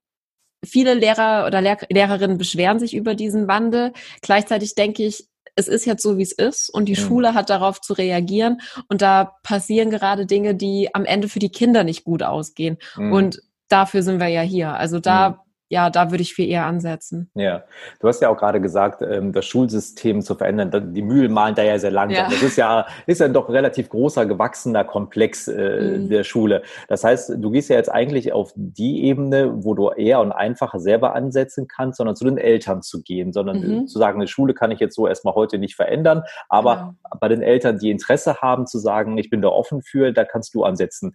viele 0.63 0.93
Lehrer 0.93 1.47
oder 1.47 1.63
Lehrerinnen 1.63 2.37
beschweren 2.37 2.79
sich 2.79 2.95
über 2.95 3.15
diesen 3.15 3.49
Wandel. 3.49 3.95
Gleichzeitig 4.21 4.75
denke 4.75 5.05
ich, 5.05 5.29
es 5.59 5.67
ist 5.69 5.85
jetzt 5.85 6.03
so, 6.03 6.17
wie 6.17 6.23
es 6.23 6.33
ist 6.33 6.71
und 6.71 6.87
die 6.87 6.93
mhm. 6.93 7.05
Schule 7.05 7.35
hat 7.35 7.51
darauf 7.51 7.81
zu 7.81 7.93
reagieren 7.93 8.61
und 8.89 9.03
da 9.03 9.33
passieren 9.43 9.91
gerade 9.91 10.25
Dinge, 10.25 10.55
die 10.55 10.95
am 10.95 11.05
Ende 11.05 11.29
für 11.29 11.41
die 11.41 11.51
Kinder 11.51 11.83
nicht 11.85 12.05
gut 12.05 12.23
ausgehen. 12.23 12.79
Mhm. 12.97 13.13
Und 13.13 13.43
dafür 13.69 14.03
sind 14.03 14.21
wir 14.21 14.29
ja 14.29 14.43
hier. 14.43 14.75
Also 14.75 15.01
da 15.01 15.45
ja, 15.71 15.91
da 15.91 16.11
würde 16.11 16.23
ich 16.23 16.33
viel 16.33 16.49
eher 16.49 16.65
ansetzen. 16.65 17.31
Ja, 17.35 17.65
du 18.01 18.09
hast 18.09 18.23
ja 18.23 18.31
auch 18.31 18.39
gerade 18.39 18.61
gesagt, 18.61 19.03
ähm, 19.03 19.33
das 19.33 19.45
Schulsystem 19.45 20.23
zu 20.23 20.35
verändern. 20.35 20.95
Die 20.95 21.03
Mühlen 21.03 21.33
malen 21.33 21.55
da 21.55 21.63
ja 21.63 21.79
sehr 21.79 21.91
langsam. 21.91 22.25
Ja. 22.25 22.31
Das 22.31 22.43
ist 22.43 22.57
ja, 22.57 22.87
ist 23.07 23.21
ja 23.21 23.29
doch 23.29 23.49
ein 23.49 23.55
relativ 23.55 23.91
großer, 23.91 24.25
gewachsener 24.25 24.85
Komplex 24.85 25.47
äh, 25.47 25.99
mhm. 25.99 26.09
der 26.09 26.25
Schule. 26.25 26.63
Das 26.89 27.05
heißt, 27.05 27.35
du 27.37 27.51
gehst 27.51 27.69
ja 27.69 27.77
jetzt 27.77 27.91
eigentlich 27.91 28.33
auf 28.33 28.53
die 28.57 29.05
Ebene, 29.05 29.65
wo 29.65 29.75
du 29.75 29.91
eher 29.91 30.21
und 30.21 30.33
einfacher 30.33 30.81
selber 30.81 31.15
ansetzen 31.15 31.69
kannst, 31.69 31.99
sondern 31.99 32.17
zu 32.17 32.25
den 32.25 32.39
Eltern 32.39 32.81
zu 32.81 33.03
gehen, 33.03 33.33
sondern 33.35 33.61
mhm. 33.61 33.87
zu 33.89 33.99
sagen, 33.99 34.19
eine 34.19 34.29
Schule 34.29 34.55
kann 34.55 34.71
ich 34.71 34.81
jetzt 34.81 34.95
so 34.95 35.07
erstmal 35.07 35.35
heute 35.35 35.59
nicht 35.59 35.77
verändern, 35.77 36.23
aber 36.49 36.77
genau. 36.77 36.95
bei 37.21 37.29
den 37.29 37.43
Eltern, 37.43 37.79
die 37.79 37.91
Interesse 37.91 38.39
haben, 38.41 38.67
zu 38.67 38.79
sagen, 38.79 39.19
ich 39.19 39.29
bin 39.29 39.43
da 39.43 39.49
offen 39.49 39.83
für, 39.83 40.13
da 40.13 40.25
kannst 40.25 40.55
du 40.55 40.65
ansetzen 40.65 41.15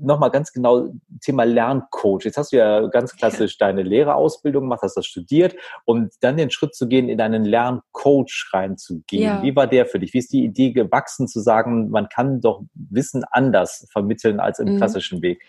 nochmal 0.00 0.30
ganz 0.30 0.52
genau 0.52 0.88
Thema 1.20 1.44
Lerncoach. 1.44 2.24
Jetzt 2.24 2.36
hast 2.36 2.52
du 2.52 2.56
ja 2.56 2.86
ganz 2.86 3.16
klassisch 3.16 3.58
deine 3.58 3.82
Lehrerausbildung 3.82 4.64
gemacht, 4.64 4.80
hast 4.82 4.96
das 4.96 5.06
studiert 5.06 5.56
und 5.84 6.12
dann 6.20 6.36
den 6.36 6.50
Schritt 6.50 6.74
zu 6.74 6.88
gehen, 6.88 7.08
in 7.08 7.20
einen 7.20 7.44
Lerncoach 7.44 8.50
reinzugehen. 8.52 9.22
Ja. 9.22 9.42
Wie 9.42 9.54
war 9.56 9.66
der 9.66 9.86
für 9.86 9.98
dich? 9.98 10.14
Wie 10.14 10.18
ist 10.18 10.32
die 10.32 10.44
Idee 10.44 10.72
gewachsen, 10.72 11.28
zu 11.28 11.40
sagen, 11.40 11.90
man 11.90 12.08
kann 12.08 12.40
doch 12.40 12.62
Wissen 12.74 13.24
anders 13.30 13.86
vermitteln 13.90 14.40
als 14.40 14.58
im 14.58 14.74
mhm. 14.74 14.76
klassischen 14.78 15.22
Weg? 15.22 15.42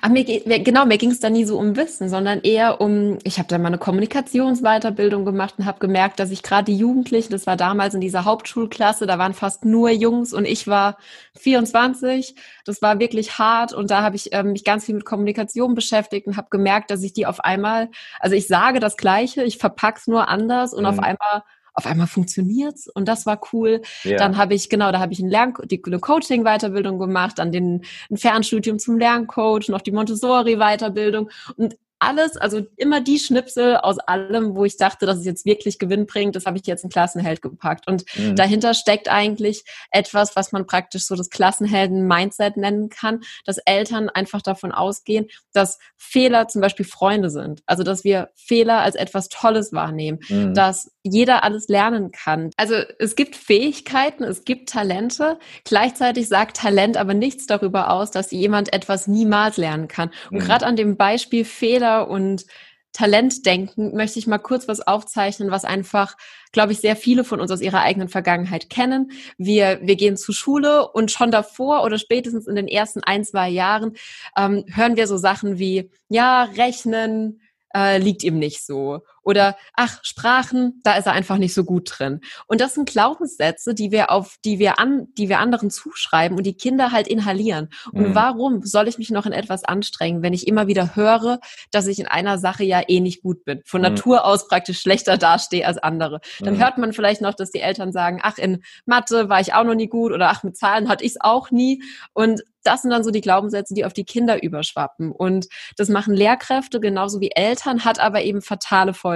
Ach, 0.00 0.08
mir, 0.08 0.24
genau, 0.24 0.86
mir 0.86 0.98
ging 0.98 1.10
es 1.10 1.20
da 1.20 1.30
nie 1.30 1.44
so 1.44 1.58
um 1.58 1.76
Wissen, 1.76 2.08
sondern 2.08 2.40
eher 2.40 2.80
um, 2.80 3.18
ich 3.24 3.38
habe 3.38 3.48
da 3.48 3.58
mal 3.58 3.68
eine 3.68 3.78
Kommunikationsweiterbildung 3.78 5.24
gemacht 5.24 5.54
und 5.58 5.66
habe 5.66 5.78
gemerkt, 5.78 6.20
dass 6.20 6.30
ich 6.30 6.42
gerade 6.42 6.64
die 6.64 6.76
Jugendlichen, 6.76 7.32
das 7.32 7.46
war 7.46 7.56
damals 7.56 7.94
in 7.94 8.00
dieser 8.00 8.24
Hauptschulklasse, 8.24 9.06
da 9.06 9.18
waren 9.18 9.34
fast 9.34 9.64
nur 9.64 9.90
Jungs 9.90 10.32
und 10.32 10.44
ich 10.44 10.66
war 10.66 10.98
24. 11.36 12.34
Das 12.64 12.82
war 12.82 12.98
wirklich 12.98 13.38
hart 13.38 13.72
und 13.72 13.88
da 13.94 14.02
habe 14.02 14.16
ich 14.16 14.30
ähm, 14.32 14.52
mich 14.52 14.64
ganz 14.64 14.84
viel 14.84 14.96
mit 14.96 15.04
Kommunikation 15.04 15.76
beschäftigt 15.76 16.26
und 16.26 16.36
habe 16.36 16.48
gemerkt, 16.50 16.90
dass 16.90 17.04
ich 17.04 17.12
die 17.12 17.26
auf 17.26 17.38
einmal, 17.38 17.90
also 18.18 18.34
ich 18.34 18.48
sage 18.48 18.80
das 18.80 18.96
Gleiche, 18.96 19.44
ich 19.44 19.58
verpack's 19.58 20.08
nur 20.08 20.28
anders 20.28 20.74
und 20.74 20.82
mhm. 20.82 20.88
auf 20.88 20.98
einmal 20.98 21.42
auf 21.76 21.86
einmal 21.86 22.06
funktioniert's 22.06 22.88
und 22.88 23.08
das 23.08 23.26
war 23.26 23.40
cool. 23.52 23.82
Ja. 24.04 24.16
Dann 24.16 24.36
habe 24.36 24.54
ich 24.54 24.68
genau, 24.68 24.92
da 24.92 25.00
habe 25.00 25.12
ich 25.12 25.18
ein 25.18 25.28
Lern 25.28 25.54
die 25.64 25.82
eine 25.84 25.98
Coaching 25.98 26.44
Weiterbildung 26.44 26.98
gemacht, 26.98 27.38
dann 27.38 27.50
den 27.50 27.84
ein 28.10 28.16
Fernstudium 28.16 28.78
zum 28.78 28.98
Lerncoach, 28.98 29.68
noch 29.68 29.80
die 29.80 29.90
Montessori 29.92 30.56
Weiterbildung 30.56 31.30
und 31.56 31.76
alles, 31.98 32.36
also 32.36 32.62
immer 32.76 33.00
die 33.00 33.18
Schnipsel 33.18 33.76
aus 33.76 33.98
allem, 33.98 34.56
wo 34.56 34.64
ich 34.64 34.76
dachte, 34.76 35.06
dass 35.06 35.18
es 35.18 35.24
jetzt 35.24 35.44
wirklich 35.46 35.78
Gewinn 35.78 36.06
bringt, 36.06 36.36
das 36.36 36.46
habe 36.46 36.58
ich 36.58 36.66
jetzt 36.66 36.84
in 36.84 36.90
Klassenheld 36.90 37.40
gepackt. 37.40 37.88
Und 37.88 38.04
mhm. 38.16 38.36
dahinter 38.36 38.74
steckt 38.74 39.08
eigentlich 39.08 39.64
etwas, 39.90 40.36
was 40.36 40.52
man 40.52 40.66
praktisch 40.66 41.06
so 41.06 41.14
das 41.16 41.30
Klassenhelden-Mindset 41.30 42.56
nennen 42.56 42.88
kann, 42.90 43.20
dass 43.46 43.58
Eltern 43.58 44.08
einfach 44.08 44.42
davon 44.42 44.72
ausgehen, 44.72 45.28
dass 45.52 45.78
Fehler 45.96 46.48
zum 46.48 46.60
Beispiel 46.60 46.84
Freunde 46.84 47.30
sind. 47.30 47.62
Also 47.66 47.82
dass 47.82 48.04
wir 48.04 48.30
Fehler 48.34 48.80
als 48.80 48.96
etwas 48.96 49.28
Tolles 49.28 49.72
wahrnehmen, 49.72 50.20
mhm. 50.28 50.54
dass 50.54 50.90
jeder 51.02 51.44
alles 51.44 51.68
lernen 51.68 52.12
kann. 52.12 52.50
Also 52.56 52.76
es 52.98 53.14
gibt 53.14 53.36
Fähigkeiten, 53.36 54.24
es 54.24 54.44
gibt 54.44 54.70
Talente. 54.70 55.38
Gleichzeitig 55.64 56.28
sagt 56.28 56.56
Talent 56.56 56.96
aber 56.96 57.14
nichts 57.14 57.46
darüber 57.46 57.90
aus, 57.90 58.10
dass 58.10 58.30
jemand 58.30 58.72
etwas 58.72 59.06
niemals 59.06 59.56
lernen 59.56 59.88
kann. 59.88 60.10
Und 60.30 60.38
mhm. 60.38 60.44
gerade 60.44 60.66
an 60.66 60.76
dem 60.76 60.96
Beispiel 60.96 61.44
Fehler 61.44 61.83
und 61.92 62.46
Talentdenken 62.94 63.94
möchte 63.94 64.20
ich 64.20 64.28
mal 64.28 64.38
kurz 64.38 64.68
was 64.68 64.80
aufzeichnen, 64.80 65.50
was 65.50 65.64
einfach, 65.64 66.16
glaube 66.52 66.72
ich, 66.72 66.78
sehr 66.78 66.94
viele 66.94 67.24
von 67.24 67.40
uns 67.40 67.50
aus 67.50 67.60
ihrer 67.60 67.80
eigenen 67.80 68.08
Vergangenheit 68.08 68.70
kennen. 68.70 69.10
Wir, 69.36 69.80
wir 69.82 69.96
gehen 69.96 70.16
zur 70.16 70.34
Schule 70.34 70.88
und 70.88 71.10
schon 71.10 71.32
davor 71.32 71.82
oder 71.82 71.98
spätestens 71.98 72.46
in 72.46 72.54
den 72.54 72.68
ersten 72.68 73.02
ein, 73.02 73.24
zwei 73.24 73.48
Jahren 73.48 73.96
ähm, 74.38 74.64
hören 74.72 74.96
wir 74.96 75.08
so 75.08 75.16
Sachen 75.16 75.58
wie, 75.58 75.90
ja, 76.08 76.44
rechnen, 76.44 77.40
äh, 77.74 77.98
liegt 77.98 78.22
ihm 78.22 78.38
nicht 78.38 78.64
so. 78.64 79.00
Oder 79.24 79.56
ach, 79.74 79.98
Sprachen, 80.02 80.80
da 80.84 80.94
ist 80.94 81.06
er 81.06 81.12
einfach 81.12 81.38
nicht 81.38 81.54
so 81.54 81.64
gut 81.64 81.92
drin. 81.98 82.20
Und 82.46 82.60
das 82.60 82.74
sind 82.74 82.88
Glaubenssätze, 82.88 83.74
die 83.74 83.90
wir 83.90 84.10
auf, 84.10 84.36
die 84.44 84.58
wir 84.58 84.78
an, 84.78 85.08
die 85.16 85.28
wir 85.28 85.38
anderen 85.38 85.70
zuschreiben 85.70 86.36
und 86.36 86.44
die 86.44 86.56
Kinder 86.56 86.92
halt 86.92 87.08
inhalieren. 87.08 87.68
Und 87.92 88.10
mhm. 88.10 88.14
warum 88.14 88.62
soll 88.64 88.88
ich 88.88 88.98
mich 88.98 89.10
noch 89.10 89.26
in 89.26 89.32
etwas 89.32 89.64
anstrengen, 89.64 90.22
wenn 90.22 90.32
ich 90.32 90.46
immer 90.46 90.66
wieder 90.66 90.94
höre, 90.96 91.40
dass 91.70 91.86
ich 91.86 91.98
in 91.98 92.06
einer 92.06 92.38
Sache 92.38 92.64
ja 92.64 92.82
eh 92.86 93.00
nicht 93.00 93.22
gut 93.22 93.44
bin, 93.44 93.62
von 93.64 93.80
mhm. 93.80 93.88
Natur 93.88 94.24
aus 94.24 94.48
praktisch 94.48 94.80
schlechter 94.80 95.16
dastehe 95.16 95.66
als 95.66 95.78
andere? 95.78 96.20
Dann 96.40 96.54
mhm. 96.54 96.62
hört 96.62 96.78
man 96.78 96.92
vielleicht 96.92 97.20
noch, 97.20 97.34
dass 97.34 97.50
die 97.50 97.60
Eltern 97.60 97.92
sagen, 97.92 98.20
ach, 98.22 98.38
in 98.38 98.62
Mathe 98.86 99.28
war 99.28 99.40
ich 99.40 99.54
auch 99.54 99.64
noch 99.64 99.74
nie 99.74 99.88
gut 99.88 100.12
oder 100.12 100.30
ach, 100.30 100.42
mit 100.42 100.56
Zahlen 100.56 100.88
hatte 100.88 101.04
ich 101.04 101.12
es 101.12 101.20
auch 101.20 101.50
nie. 101.50 101.82
Und 102.12 102.42
das 102.64 102.82
sind 102.82 102.90
dann 102.90 103.04
so 103.04 103.10
die 103.10 103.20
Glaubenssätze, 103.20 103.74
die 103.74 103.84
auf 103.84 103.92
die 103.92 104.04
Kinder 104.04 104.42
überschwappen. 104.42 105.12
Und 105.12 105.46
das 105.76 105.88
machen 105.88 106.14
Lehrkräfte 106.14 106.80
genauso 106.80 107.20
wie 107.20 107.30
Eltern, 107.30 107.84
hat 107.84 108.00
aber 108.00 108.22
eben 108.22 108.42
fatale 108.42 108.94
Folgen. 108.94 109.13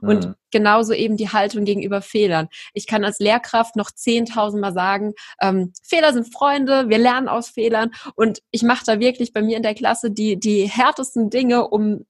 Und 0.00 0.26
mhm. 0.26 0.34
genauso 0.50 0.92
eben 0.92 1.16
die 1.16 1.30
Haltung 1.30 1.64
gegenüber 1.64 2.02
Fehlern. 2.02 2.48
Ich 2.74 2.86
kann 2.86 3.04
als 3.04 3.18
Lehrkraft 3.18 3.76
noch 3.76 3.90
zehntausendmal 3.90 4.72
sagen, 4.72 5.14
ähm, 5.40 5.72
Fehler 5.82 6.12
sind 6.12 6.32
Freunde, 6.32 6.88
wir 6.88 6.98
lernen 6.98 7.28
aus 7.28 7.48
Fehlern. 7.50 7.90
Und 8.14 8.40
ich 8.50 8.62
mache 8.62 8.84
da 8.86 9.00
wirklich 9.00 9.32
bei 9.32 9.42
mir 9.42 9.56
in 9.56 9.62
der 9.62 9.74
Klasse 9.74 10.10
die, 10.10 10.38
die 10.38 10.68
härtesten 10.68 11.30
Dinge, 11.30 11.68
um 11.68 12.06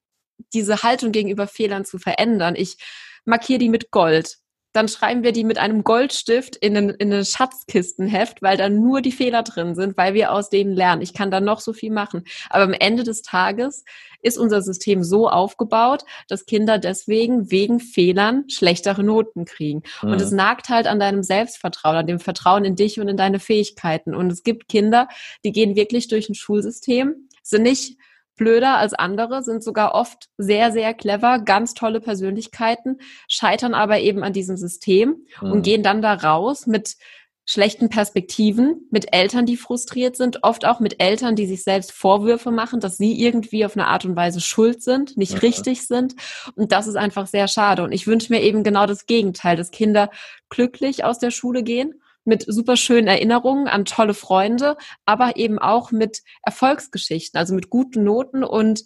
diese 0.52 0.82
Haltung 0.82 1.12
gegenüber 1.12 1.46
Fehlern 1.46 1.84
zu 1.84 1.98
verändern. 1.98 2.54
Ich 2.56 2.76
markiere 3.24 3.58
die 3.58 3.68
mit 3.68 3.90
Gold 3.90 4.38
dann 4.72 4.88
schreiben 4.88 5.22
wir 5.22 5.32
die 5.32 5.44
mit 5.44 5.58
einem 5.58 5.82
Goldstift 5.82 6.56
in 6.56 6.76
ein, 6.76 6.90
in 6.90 7.12
ein 7.12 7.24
Schatzkistenheft, 7.24 8.40
weil 8.40 8.56
da 8.56 8.68
nur 8.68 9.00
die 9.00 9.12
Fehler 9.12 9.42
drin 9.42 9.74
sind, 9.74 9.96
weil 9.96 10.14
wir 10.14 10.32
aus 10.32 10.48
denen 10.48 10.74
lernen. 10.74 11.02
Ich 11.02 11.12
kann 11.12 11.30
da 11.30 11.40
noch 11.40 11.60
so 11.60 11.72
viel 11.72 11.90
machen. 11.90 12.24
Aber 12.50 12.64
am 12.64 12.72
Ende 12.72 13.02
des 13.02 13.22
Tages 13.22 13.84
ist 14.22 14.38
unser 14.38 14.62
System 14.62 15.02
so 15.02 15.28
aufgebaut, 15.28 16.04
dass 16.28 16.46
Kinder 16.46 16.78
deswegen 16.78 17.50
wegen 17.50 17.80
Fehlern 17.80 18.44
schlechtere 18.48 19.02
Noten 19.02 19.44
kriegen. 19.44 19.82
Mhm. 20.02 20.12
Und 20.12 20.20
es 20.20 20.30
nagt 20.30 20.68
halt 20.68 20.86
an 20.86 21.00
deinem 21.00 21.22
Selbstvertrauen, 21.22 21.96
an 21.96 22.06
dem 22.06 22.20
Vertrauen 22.20 22.64
in 22.64 22.76
dich 22.76 23.00
und 23.00 23.08
in 23.08 23.16
deine 23.16 23.40
Fähigkeiten. 23.40 24.14
Und 24.14 24.30
es 24.30 24.44
gibt 24.44 24.68
Kinder, 24.68 25.08
die 25.44 25.52
gehen 25.52 25.74
wirklich 25.74 26.06
durch 26.08 26.28
ein 26.28 26.34
Schulsystem, 26.34 27.28
sind 27.42 27.62
nicht 27.62 27.96
blöder 28.40 28.78
als 28.78 28.94
andere, 28.94 29.42
sind 29.42 29.62
sogar 29.62 29.94
oft 29.94 30.30
sehr, 30.38 30.72
sehr 30.72 30.94
clever, 30.94 31.40
ganz 31.40 31.74
tolle 31.74 32.00
Persönlichkeiten, 32.00 32.96
scheitern 33.28 33.74
aber 33.74 34.00
eben 34.00 34.24
an 34.24 34.32
diesem 34.32 34.56
System 34.56 35.26
mhm. 35.42 35.52
und 35.52 35.62
gehen 35.62 35.82
dann 35.82 36.00
da 36.00 36.14
raus 36.14 36.66
mit 36.66 36.96
schlechten 37.44 37.90
Perspektiven, 37.90 38.88
mit 38.90 39.12
Eltern, 39.12 39.44
die 39.44 39.58
frustriert 39.58 40.16
sind, 40.16 40.42
oft 40.42 40.64
auch 40.64 40.80
mit 40.80 41.02
Eltern, 41.02 41.36
die 41.36 41.46
sich 41.46 41.64
selbst 41.64 41.92
Vorwürfe 41.92 42.50
machen, 42.50 42.80
dass 42.80 42.96
sie 42.96 43.20
irgendwie 43.20 43.66
auf 43.66 43.76
eine 43.76 43.88
Art 43.88 44.06
und 44.06 44.16
Weise 44.16 44.40
schuld 44.40 44.82
sind, 44.82 45.18
nicht 45.18 45.34
ja. 45.34 45.38
richtig 45.40 45.86
sind. 45.86 46.14
Und 46.54 46.72
das 46.72 46.86
ist 46.86 46.96
einfach 46.96 47.26
sehr 47.26 47.46
schade. 47.46 47.82
Und 47.82 47.92
ich 47.92 48.06
wünsche 48.06 48.32
mir 48.32 48.40
eben 48.40 48.62
genau 48.62 48.86
das 48.86 49.04
Gegenteil, 49.04 49.56
dass 49.56 49.70
Kinder 49.70 50.10
glücklich 50.48 51.04
aus 51.04 51.18
der 51.18 51.30
Schule 51.30 51.62
gehen 51.62 52.00
mit 52.24 52.44
super 52.46 52.76
schönen 52.76 53.08
Erinnerungen 53.08 53.68
an 53.68 53.84
tolle 53.84 54.14
Freunde, 54.14 54.76
aber 55.04 55.36
eben 55.36 55.58
auch 55.58 55.90
mit 55.90 56.22
Erfolgsgeschichten, 56.42 57.38
also 57.38 57.54
mit 57.54 57.70
guten 57.70 58.04
Noten 58.04 58.44
und 58.44 58.84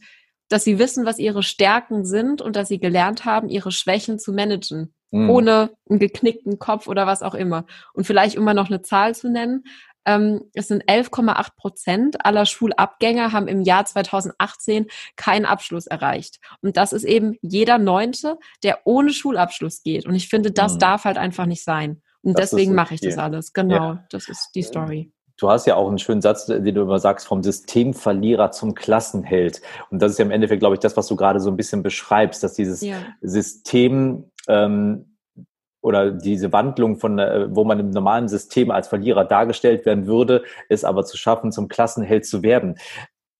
dass 0.48 0.64
sie 0.64 0.78
wissen, 0.78 1.06
was 1.06 1.18
ihre 1.18 1.42
Stärken 1.42 2.04
sind 2.04 2.42
und 2.42 2.56
dass 2.56 2.68
sie 2.68 2.78
gelernt 2.78 3.24
haben, 3.24 3.48
ihre 3.48 3.72
Schwächen 3.72 4.18
zu 4.18 4.32
managen, 4.32 4.94
mhm. 5.10 5.30
ohne 5.30 5.70
einen 5.88 5.98
geknickten 5.98 6.58
Kopf 6.58 6.86
oder 6.86 7.06
was 7.06 7.22
auch 7.22 7.34
immer. 7.34 7.66
Und 7.92 8.06
vielleicht, 8.06 8.38
um 8.38 8.44
mal 8.44 8.54
noch 8.54 8.68
eine 8.68 8.82
Zahl 8.82 9.14
zu 9.14 9.30
nennen, 9.30 9.64
ähm, 10.06 10.42
es 10.54 10.68
sind 10.68 10.84
11,8 10.84 11.56
Prozent 11.56 12.24
aller 12.24 12.46
Schulabgänger 12.46 13.32
haben 13.32 13.48
im 13.48 13.62
Jahr 13.62 13.84
2018 13.84 14.86
keinen 15.16 15.46
Abschluss 15.46 15.86
erreicht. 15.86 16.40
Und 16.60 16.76
das 16.76 16.92
ist 16.92 17.04
eben 17.04 17.36
jeder 17.40 17.78
Neunte, 17.78 18.38
der 18.62 18.80
ohne 18.84 19.12
Schulabschluss 19.12 19.82
geht. 19.82 20.06
Und 20.06 20.14
ich 20.14 20.28
finde, 20.28 20.52
das 20.52 20.74
mhm. 20.74 20.78
darf 20.80 21.04
halt 21.04 21.16
einfach 21.16 21.46
nicht 21.46 21.64
sein. 21.64 22.02
Und 22.24 22.38
das 22.38 22.50
deswegen 22.50 22.74
mache 22.74 22.94
ich 22.94 23.00
das 23.00 23.18
alles. 23.18 23.52
Genau, 23.52 23.74
ja. 23.74 24.04
das 24.10 24.28
ist 24.28 24.50
die 24.54 24.62
Story. 24.62 25.12
Du 25.36 25.50
hast 25.50 25.66
ja 25.66 25.74
auch 25.74 25.88
einen 25.88 25.98
schönen 25.98 26.22
Satz, 26.22 26.46
den 26.46 26.74
du 26.74 26.82
immer 26.82 27.00
sagst, 27.00 27.26
vom 27.26 27.42
Systemverlierer 27.42 28.52
zum 28.52 28.74
Klassenheld. 28.74 29.60
Und 29.90 30.00
das 30.00 30.12
ist 30.12 30.18
ja 30.18 30.24
im 30.24 30.30
Endeffekt, 30.30 30.60
glaube 30.60 30.76
ich, 30.76 30.80
das, 30.80 30.96
was 30.96 31.08
du 31.08 31.16
gerade 31.16 31.40
so 31.40 31.50
ein 31.50 31.56
bisschen 31.56 31.82
beschreibst, 31.82 32.42
dass 32.42 32.54
dieses 32.54 32.80
ja. 32.82 32.98
System 33.20 34.30
ähm, 34.48 35.16
oder 35.82 36.12
diese 36.12 36.52
Wandlung 36.52 36.96
von, 36.96 37.18
äh, 37.18 37.48
wo 37.50 37.64
man 37.64 37.80
im 37.80 37.90
normalen 37.90 38.28
System 38.28 38.70
als 38.70 38.88
Verlierer 38.88 39.24
dargestellt 39.24 39.84
werden 39.84 40.06
würde, 40.06 40.44
ist 40.68 40.84
aber 40.84 41.04
zu 41.04 41.18
schaffen, 41.18 41.52
zum 41.52 41.68
Klassenheld 41.68 42.24
zu 42.24 42.42
werden. 42.42 42.76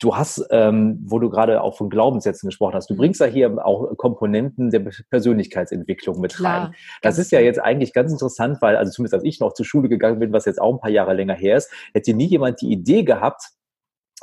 Du 0.01 0.17
hast, 0.17 0.45
ähm, 0.51 1.01
wo 1.05 1.19
du 1.19 1.31
gerade 1.31 1.63
auch 1.63 1.77
von 1.77 1.89
Glaubenssätzen 1.89 2.49
gesprochen 2.49 2.75
hast, 2.75 2.91
du 2.91 2.95
mhm. 2.95 2.99
bringst 2.99 3.21
ja 3.21 3.27
hier 3.27 3.65
auch 3.65 3.97
Komponenten 3.97 4.71
der 4.71 4.91
Persönlichkeitsentwicklung 5.11 6.21
mit 6.21 6.35
Klar, 6.35 6.65
rein. 6.67 6.75
Das 7.03 7.19
ist 7.19 7.31
ja 7.31 7.41
jetzt 7.41 7.61
eigentlich 7.61 7.93
ganz 7.93 8.11
interessant, 8.11 8.59
weil, 8.61 8.77
also 8.77 8.91
zumindest 8.91 9.15
als 9.15 9.25
ich 9.25 9.41
noch 9.41 9.55
zur 9.55 9.65
Schule 9.65 9.89
gegangen 9.89 10.19
bin, 10.19 10.33
was 10.33 10.47
jetzt 10.47 10.61
auch 10.61 10.75
ein 10.75 10.81
paar 10.81 10.91
Jahre 10.91 11.15
länger 11.15 11.35
her 11.35 11.57
ist, 11.57 11.71
hätte 11.95 12.13
nie 12.13 12.27
jemand 12.27 12.61
die 12.61 12.73
Idee 12.73 13.05
gehabt, 13.05 13.54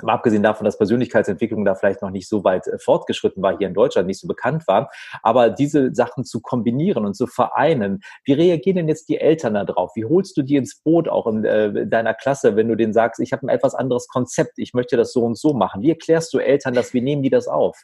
Mal 0.04 0.14
abgesehen 0.14 0.44
davon, 0.44 0.66
dass 0.66 0.78
Persönlichkeitsentwicklung 0.78 1.66
da 1.66 1.76
vielleicht 1.76 2.02
noch 2.02 2.10
nicht 2.10 2.28
so 2.28 2.44
weit 2.44 2.68
äh, 2.68 2.78
fortgeschritten 2.80 3.42
war, 3.42 3.58
hier 3.58 3.68
in 3.68 3.74
Deutschland 3.74 4.08
nicht 4.08 4.20
so 4.20 4.28
bekannt 4.28 4.68
war, 4.68 4.90
aber 5.24 5.50
diese 5.50 5.94
Sachen 5.94 6.24
zu 6.24 6.42
kombinieren 6.42 7.06
und 7.06 7.16
zu 7.16 7.28
vereinen. 7.28 8.02
Wie 8.26 8.34
reagieren 8.34 8.78
denn 8.78 8.88
jetzt 8.88 9.10
die 9.10 9.20
Eltern 9.20 9.54
darauf? 9.54 9.92
Wie 9.96 10.06
holst 10.06 10.38
du 10.38 10.42
die 10.42 10.56
ins 10.56 10.82
Boot 10.82 11.08
auch 11.10 11.28
in 11.28 11.44
äh, 11.44 11.88
deiner 11.88 12.14
Klasse, 12.14 12.56
wenn 12.56 12.68
du 12.68 12.76
denen 12.76 12.94
sagst, 12.94 13.20
ich 13.20 13.34
habe 13.34 13.46
ein 13.46 13.50
etwas 13.50 13.76
anderes 13.76 14.08
Konzept, 14.08 14.54
ich 14.58 14.74
möchte 14.74 14.98
das 14.98 15.14
so 15.14 15.24
und 15.24 15.38
so 15.38 15.54
machen? 15.54 15.82
Wie 15.82 15.90
erklärst 15.90 16.34
du 16.34 16.40
Eltern 16.40 16.74
das? 16.74 16.94
Wie 16.94 17.02
nehmen 17.02 17.24
die 17.24 17.30
das 17.30 17.48
auf? 17.48 17.78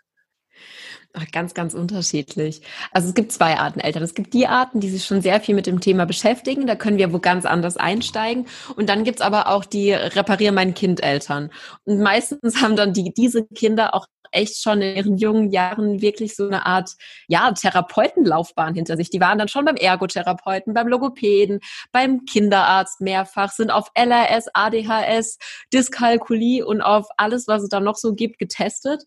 Ach, 1.20 1.26
ganz, 1.32 1.56
ganz 1.56 1.74
unterschiedlich. 1.74 2.62
Also 2.92 3.08
es 3.08 3.16
gibt 3.16 3.32
zwei 3.32 3.58
Arten 3.58 3.80
Eltern. 3.80 4.04
Es 4.04 4.14
gibt 4.14 4.36
die 4.36 4.46
Arten, 4.46 4.80
die 4.80 4.90
sich 4.90 5.06
schon 5.06 5.24
sehr 5.24 5.42
viel 5.42 5.56
mit 5.56 5.66
dem 5.66 5.80
Thema 5.80 6.06
beschäftigen. 6.06 6.68
Da 6.68 6.76
können 6.76 7.00
wir 7.00 7.12
wo 7.12 7.18
ganz 7.18 7.46
anders 7.46 7.76
einsteigen. 7.76 8.46
Und 8.76 8.88
dann 8.88 9.04
gibt's 9.04 9.22
aber 9.22 9.48
auch 9.48 9.66
die 9.66 9.94
Reparier 9.94 10.52
mein 10.52 10.76
Kind 10.76 11.02
Eltern. 11.02 11.50
Und 11.86 12.02
meistens 12.02 12.62
haben 12.62 12.76
dann 12.76 12.94
die, 12.94 13.16
diese 13.16 13.48
Kinder 13.48 13.96
auch 13.96 14.06
echt 14.32 14.62
schon 14.62 14.84
in 14.84 14.96
ihren 14.96 15.18
jungen 15.18 15.50
Jahren 15.50 16.02
wirklich 16.02 16.36
so 16.36 16.46
eine 16.46 16.68
Art, 16.68 16.92
ja, 17.28 17.52
Therapeutenlaufbahn 17.52 18.76
hinter 18.76 18.96
sich. 18.96 19.10
Die 19.10 19.20
waren 19.20 19.40
dann 19.40 19.48
schon 19.48 19.66
beim 19.66 19.76
Ergotherapeuten, 19.76 20.76
beim 20.76 20.88
Logopäden, 20.88 21.62
beim 21.92 22.26
Kinderarzt 22.26 23.02
mehrfach, 23.02 23.52
sind 23.52 23.72
auf 23.72 23.90
LRS, 23.96 24.50
ADHS, 24.54 25.40
Dyskalkulie 25.74 26.64
und 26.64 26.82
auf 26.82 27.08
alles, 27.18 27.48
was 27.48 27.64
es 27.64 27.70
da 27.70 27.80
noch 27.80 27.96
so 27.96 28.14
gibt, 28.14 28.38
getestet. 28.38 29.04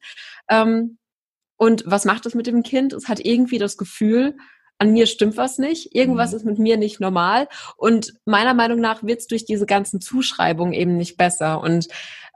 Ähm, 0.48 0.96
und 1.60 1.84
was 1.84 2.06
macht 2.06 2.24
es 2.24 2.34
mit 2.34 2.46
dem 2.46 2.62
Kind? 2.62 2.94
Es 2.94 3.06
hat 3.06 3.20
irgendwie 3.22 3.58
das 3.58 3.76
Gefühl, 3.76 4.34
an 4.78 4.94
mir 4.94 5.04
stimmt 5.04 5.36
was 5.36 5.58
nicht, 5.58 5.94
irgendwas 5.94 6.30
mhm. 6.30 6.36
ist 6.38 6.44
mit 6.46 6.58
mir 6.58 6.78
nicht 6.78 7.00
normal. 7.00 7.48
Und 7.76 8.14
meiner 8.24 8.54
Meinung 8.54 8.80
nach 8.80 9.02
wird 9.02 9.20
es 9.20 9.26
durch 9.26 9.44
diese 9.44 9.66
ganzen 9.66 10.00
Zuschreibungen 10.00 10.72
eben 10.72 10.96
nicht 10.96 11.18
besser. 11.18 11.60
Und 11.60 11.88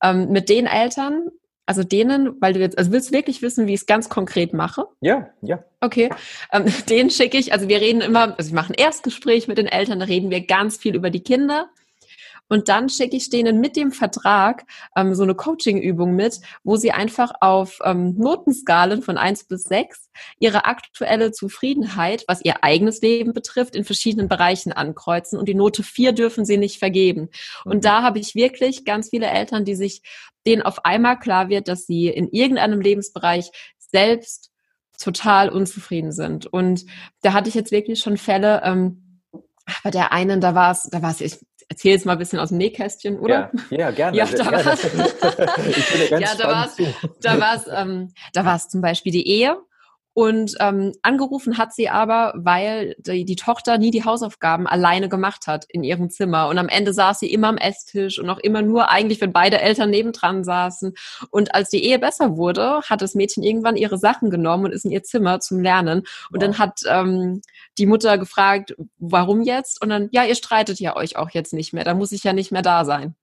ähm, 0.02 0.28
mit 0.28 0.50
den 0.50 0.66
Eltern, 0.66 1.30
also 1.64 1.82
denen, 1.82 2.38
weil 2.42 2.52
du 2.52 2.60
jetzt, 2.60 2.76
also 2.76 2.92
willst 2.92 3.08
du 3.08 3.14
wirklich 3.14 3.40
wissen, 3.40 3.66
wie 3.66 3.72
ich 3.72 3.80
es 3.80 3.86
ganz 3.86 4.10
konkret 4.10 4.52
mache? 4.52 4.84
Ja, 5.00 5.30
ja. 5.40 5.64
Okay. 5.80 6.10
Ähm, 6.52 6.66
den 6.90 7.08
schicke 7.08 7.38
ich, 7.38 7.54
also 7.54 7.66
wir 7.66 7.80
reden 7.80 8.02
immer, 8.02 8.36
also 8.36 8.48
ich 8.48 8.54
mache 8.54 8.74
ein 8.74 8.78
Erstgespräch 8.78 9.48
mit 9.48 9.56
den 9.56 9.68
Eltern, 9.68 10.00
da 10.00 10.04
reden 10.04 10.28
wir 10.28 10.46
ganz 10.46 10.76
viel 10.76 10.94
über 10.94 11.08
die 11.08 11.22
Kinder. 11.22 11.70
Und 12.48 12.68
dann 12.68 12.88
schicke 12.88 13.16
ich 13.16 13.30
denen 13.30 13.60
mit 13.60 13.76
dem 13.76 13.92
Vertrag 13.92 14.64
ähm, 14.96 15.14
so 15.14 15.22
eine 15.22 15.34
Coaching-Übung 15.34 16.14
mit, 16.14 16.40
wo 16.62 16.76
sie 16.76 16.92
einfach 16.92 17.32
auf 17.40 17.78
ähm, 17.84 18.14
Notenskalen 18.16 19.02
von 19.02 19.16
eins 19.16 19.44
bis 19.44 19.64
sechs 19.64 20.10
ihre 20.38 20.64
aktuelle 20.64 21.32
Zufriedenheit, 21.32 22.24
was 22.28 22.44
ihr 22.44 22.62
eigenes 22.62 23.00
Leben 23.00 23.32
betrifft, 23.32 23.74
in 23.74 23.84
verschiedenen 23.84 24.28
Bereichen 24.28 24.72
ankreuzen. 24.72 25.38
Und 25.38 25.48
die 25.48 25.54
Note 25.54 25.82
vier 25.82 26.12
dürfen 26.12 26.44
sie 26.44 26.56
nicht 26.56 26.78
vergeben. 26.78 27.28
Und 27.64 27.78
mhm. 27.78 27.82
da 27.82 28.02
habe 28.02 28.18
ich 28.18 28.34
wirklich 28.34 28.84
ganz 28.84 29.10
viele 29.10 29.26
Eltern, 29.26 29.64
die 29.64 29.74
sich 29.74 30.02
denen 30.46 30.62
auf 30.62 30.84
einmal 30.84 31.18
klar 31.18 31.48
wird, 31.48 31.68
dass 31.68 31.86
sie 31.86 32.08
in 32.08 32.28
irgendeinem 32.28 32.80
Lebensbereich 32.80 33.50
selbst 33.78 34.50
total 34.98 35.48
unzufrieden 35.48 36.12
sind. 36.12 36.46
Und 36.46 36.84
da 37.22 37.32
hatte 37.32 37.48
ich 37.48 37.54
jetzt 37.54 37.72
wirklich 37.72 38.00
schon 38.00 38.16
Fälle, 38.16 38.62
ähm, 38.64 39.20
bei 39.82 39.90
der 39.90 40.12
einen, 40.12 40.40
da 40.40 40.54
war 40.54 40.72
es, 40.72 40.88
da 40.90 41.00
war 41.00 41.10
es, 41.10 41.20
ich 41.20 41.38
erzähle 41.68 41.94
jetzt 41.94 42.06
mal 42.06 42.12
ein 42.12 42.18
bisschen 42.18 42.38
aus 42.38 42.50
dem 42.50 42.58
Nähkästchen, 42.58 43.18
oder? 43.18 43.50
Ja, 43.70 43.78
ja 43.78 43.90
gerne. 43.90 44.16
Ja, 44.16 44.26
da 44.26 44.52
war 44.52 44.66
es, 44.66 44.82
ja, 46.10 46.34
da 46.36 46.48
war 46.48 46.66
es, 46.66 46.76
da 47.20 47.40
war 47.40 47.54
es, 47.56 47.66
ähm, 47.72 48.12
da 48.32 48.44
war 48.44 48.56
es 48.56 48.68
zum 48.68 48.80
Beispiel 48.80 49.12
die 49.12 49.26
Ehe 49.26 49.56
und 50.14 50.54
ähm, 50.60 50.92
angerufen 51.02 51.58
hat 51.58 51.74
sie 51.74 51.88
aber, 51.88 52.34
weil 52.36 52.94
die, 52.98 53.24
die, 53.24 53.34
Tochter 53.34 53.78
nie 53.78 53.90
die 53.90 54.04
Hausaufgaben 54.04 54.68
alleine 54.68 55.08
gemacht 55.08 55.48
hat 55.48 55.66
in 55.68 55.82
ihrem 55.82 56.08
Zimmer. 56.08 56.46
Und 56.46 56.58
am 56.58 56.68
Ende 56.68 56.92
saß 56.92 57.18
sie 57.18 57.32
immer 57.32 57.48
am 57.48 57.56
Esstisch 57.56 58.20
und 58.20 58.30
auch 58.30 58.38
immer 58.38 58.62
nur 58.62 58.90
eigentlich, 58.90 59.20
wenn 59.20 59.32
beide 59.32 59.60
Eltern 59.60 59.90
nebendran 59.90 60.44
saßen. 60.44 60.94
Und 61.30 61.54
als 61.56 61.68
die 61.70 61.84
Ehe 61.84 61.98
besser 61.98 62.36
wurde, 62.36 62.82
hat 62.82 63.02
das 63.02 63.16
Mädchen 63.16 63.42
irgendwann 63.42 63.74
ihre 63.74 63.98
Sachen 63.98 64.30
genommen 64.30 64.66
und 64.66 64.72
ist 64.72 64.84
in 64.84 64.92
ihr 64.92 65.02
Zimmer 65.02 65.40
zum 65.40 65.60
Lernen. 65.60 65.98
Und 65.98 66.06
wow. 66.30 66.38
dann 66.40 66.58
hat 66.58 66.80
ähm, 66.88 67.42
die 67.76 67.86
Mutter 67.86 68.16
gefragt, 68.16 68.76
warum 68.98 69.42
jetzt? 69.42 69.82
Und 69.82 69.88
dann, 69.88 70.08
ja, 70.12 70.24
ihr 70.24 70.36
streitet 70.36 70.78
ja 70.78 70.94
euch 70.94 71.16
auch 71.16 71.30
jetzt 71.30 71.52
nicht 71.52 71.72
mehr. 71.72 71.82
Da 71.82 71.92
muss 71.92 72.12
ich 72.12 72.22
ja 72.22 72.32
nicht 72.32 72.52
mehr 72.52 72.62
da 72.62 72.84
sein 72.84 73.16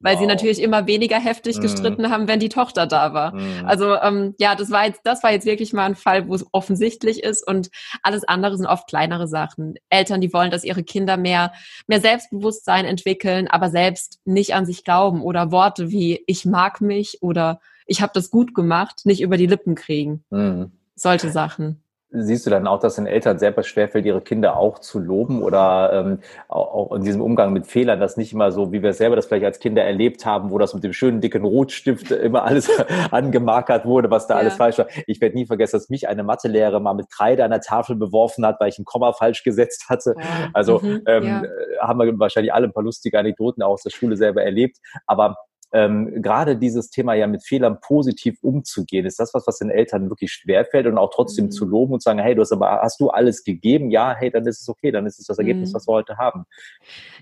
weil 0.00 0.14
wow. 0.14 0.20
sie 0.20 0.26
natürlich 0.26 0.62
immer 0.62 0.86
weniger 0.86 1.18
heftig 1.18 1.58
mm. 1.58 1.60
gestritten 1.60 2.10
haben, 2.10 2.28
wenn 2.28 2.40
die 2.40 2.48
Tochter 2.48 2.86
da 2.86 3.12
war. 3.12 3.34
Mm. 3.34 3.66
Also 3.66 3.96
ähm, 3.96 4.34
ja, 4.38 4.54
das 4.54 4.70
war 4.70 4.86
jetzt, 4.86 5.00
das 5.04 5.22
war 5.22 5.32
jetzt 5.32 5.46
wirklich 5.46 5.72
mal 5.72 5.86
ein 5.86 5.96
Fall, 5.96 6.28
wo 6.28 6.34
es 6.34 6.46
offensichtlich 6.52 7.22
ist 7.22 7.46
und 7.46 7.70
alles 8.02 8.24
andere 8.24 8.56
sind 8.56 8.66
oft 8.66 8.88
kleinere 8.88 9.28
Sachen. 9.28 9.74
Eltern, 9.88 10.20
die 10.20 10.32
wollen, 10.32 10.50
dass 10.50 10.64
ihre 10.64 10.82
Kinder 10.82 11.16
mehr 11.16 11.52
mehr 11.86 12.00
Selbstbewusstsein 12.00 12.84
entwickeln, 12.84 13.48
aber 13.48 13.70
selbst 13.70 14.20
nicht 14.24 14.54
an 14.54 14.66
sich 14.66 14.84
glauben 14.84 15.22
oder 15.22 15.50
Worte 15.50 15.90
wie 15.90 16.22
ich 16.26 16.44
mag 16.44 16.80
mich 16.80 17.18
oder 17.22 17.60
ich 17.86 18.02
habe 18.02 18.12
das 18.14 18.30
gut 18.30 18.54
gemacht, 18.54 19.00
nicht 19.04 19.22
über 19.22 19.36
die 19.36 19.46
Lippen 19.46 19.74
kriegen. 19.74 20.24
Mm. 20.30 20.64
Solche 20.94 21.30
Sachen 21.30 21.82
siehst 22.10 22.46
du 22.46 22.50
dann 22.50 22.66
auch, 22.66 22.80
dass 22.80 22.96
den 22.96 23.06
Eltern 23.06 23.38
selber 23.38 23.62
schwerfällt, 23.62 24.06
ihre 24.06 24.20
Kinder 24.20 24.56
auch 24.56 24.78
zu 24.78 24.98
loben 24.98 25.42
oder 25.42 25.92
ähm, 25.92 26.18
auch 26.48 26.92
in 26.92 27.02
diesem 27.02 27.20
Umgang 27.20 27.52
mit 27.52 27.66
Fehlern, 27.66 28.00
das 28.00 28.16
nicht 28.16 28.32
immer 28.32 28.50
so, 28.50 28.72
wie 28.72 28.82
wir 28.82 28.94
selber 28.94 29.16
das 29.16 29.26
vielleicht 29.26 29.44
als 29.44 29.58
Kinder 29.58 29.84
erlebt 29.84 30.24
haben, 30.24 30.50
wo 30.50 30.58
das 30.58 30.72
mit 30.72 30.84
dem 30.84 30.94
schönen 30.94 31.20
dicken 31.20 31.44
Rotstift 31.44 32.10
immer 32.10 32.44
alles 32.44 32.70
angemarkert 33.10 33.84
wurde, 33.84 34.10
was 34.10 34.26
da 34.26 34.34
ja. 34.34 34.40
alles 34.40 34.54
falsch 34.54 34.78
war. 34.78 34.86
Ich 35.06 35.20
werde 35.20 35.36
nie 35.36 35.46
vergessen, 35.46 35.76
dass 35.76 35.90
mich 35.90 36.08
eine 36.08 36.22
Mathelehrerin 36.22 36.82
mal 36.82 36.94
mit 36.94 37.10
Kreide 37.10 37.44
an 37.44 37.50
der 37.50 37.60
Tafel 37.60 37.96
beworfen 37.96 38.46
hat, 38.46 38.58
weil 38.58 38.70
ich 38.70 38.78
ein 38.78 38.84
Komma 38.84 39.12
falsch 39.12 39.42
gesetzt 39.42 39.86
hatte. 39.88 40.14
Ja. 40.16 40.50
Also 40.54 40.80
mhm, 40.80 41.02
ähm, 41.06 41.24
ja. 41.24 41.42
haben 41.80 41.98
wir 42.00 42.18
wahrscheinlich 42.18 42.54
alle 42.54 42.68
ein 42.68 42.72
paar 42.72 42.84
lustige 42.84 43.18
Anekdoten 43.18 43.62
aus 43.62 43.82
der 43.82 43.90
Schule 43.90 44.16
selber 44.16 44.42
erlebt. 44.42 44.78
Aber 45.06 45.36
ähm, 45.72 46.22
gerade 46.22 46.56
dieses 46.56 46.90
Thema 46.90 47.14
ja 47.14 47.26
mit 47.26 47.44
Fehlern 47.44 47.80
positiv 47.80 48.38
umzugehen, 48.42 49.06
ist 49.06 49.20
das 49.20 49.34
was, 49.34 49.46
was 49.46 49.58
den 49.58 49.70
Eltern 49.70 50.08
wirklich 50.08 50.32
schwerfällt 50.32 50.86
und 50.86 50.98
auch 50.98 51.10
trotzdem 51.10 51.46
mhm. 51.46 51.50
zu 51.50 51.64
loben 51.66 51.94
und 51.94 52.02
sagen, 52.02 52.18
hey, 52.18 52.34
du 52.34 52.40
hast 52.40 52.52
aber, 52.52 52.80
hast 52.82 53.00
du 53.00 53.10
alles 53.10 53.44
gegeben? 53.44 53.90
Ja, 53.90 54.14
hey, 54.16 54.30
dann 54.30 54.46
ist 54.46 54.60
es 54.60 54.68
okay, 54.68 54.90
dann 54.90 55.06
ist 55.06 55.18
es 55.18 55.26
das 55.26 55.38
Ergebnis, 55.38 55.70
mhm. 55.70 55.74
was 55.74 55.86
wir 55.86 55.92
heute 55.92 56.16
haben. 56.16 56.44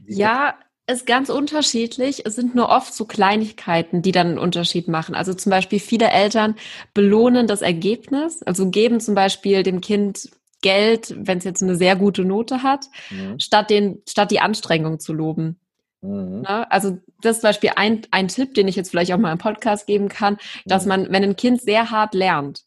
Diese 0.07 0.21
ja, 0.21 0.55
ist 0.87 1.07
ganz 1.07 1.31
unterschiedlich. 1.31 2.25
Es 2.25 2.37
sind 2.37 2.55
nur 2.55 2.69
oft 2.69 2.95
so 2.95 3.05
Kleinigkeiten, 3.05 4.03
die 4.03 4.13
dann 4.13 4.29
einen 4.29 4.39
Unterschied 4.39 4.87
machen. 4.87 5.15
Also 5.15 5.35
zum 5.35 5.51
Beispiel 5.51 5.81
viele 5.81 6.11
Eltern 6.11 6.55
belohnen 6.95 7.49
das 7.49 7.63
Ergebnis, 7.63 8.43
also 8.45 8.71
geben 8.71 9.01
zum 9.01 9.15
Beispiel 9.15 9.63
dem 9.63 9.81
Kind 9.81 10.31
Geld, 10.63 11.15
wenn 11.19 11.39
es 11.39 11.45
jetzt 11.45 11.63
eine 11.63 11.77
sehr 11.77 11.97
gute 11.97 12.25
Note 12.25 12.63
hat, 12.63 12.87
mhm. 13.11 13.39
statt 13.39 13.71
den, 13.71 14.03
statt 14.09 14.31
die 14.31 14.41
Anstrengung 14.41 14.99
zu 14.99 15.13
loben. 15.13 15.61
Mhm. 16.07 16.43
Ne? 16.43 16.71
Also 16.71 16.99
das 17.21 17.37
ist 17.37 17.41
zum 17.43 17.49
Beispiel 17.49 17.73
ein, 17.77 18.03
ein 18.11 18.29
Tipp, 18.29 18.55
den 18.55 18.69
ich 18.69 18.77
jetzt 18.77 18.91
vielleicht 18.91 19.13
auch 19.13 19.19
mal 19.19 19.33
im 19.33 19.39
Podcast 19.39 19.87
geben 19.87 20.09
kann, 20.09 20.39
dass 20.65 20.85
mhm. 20.85 20.89
man, 20.89 21.13
wenn 21.13 21.25
ein 21.25 21.37
Kind 21.37 21.61
sehr 21.61 21.91
hart 21.91 22.15
lernt, 22.15 22.63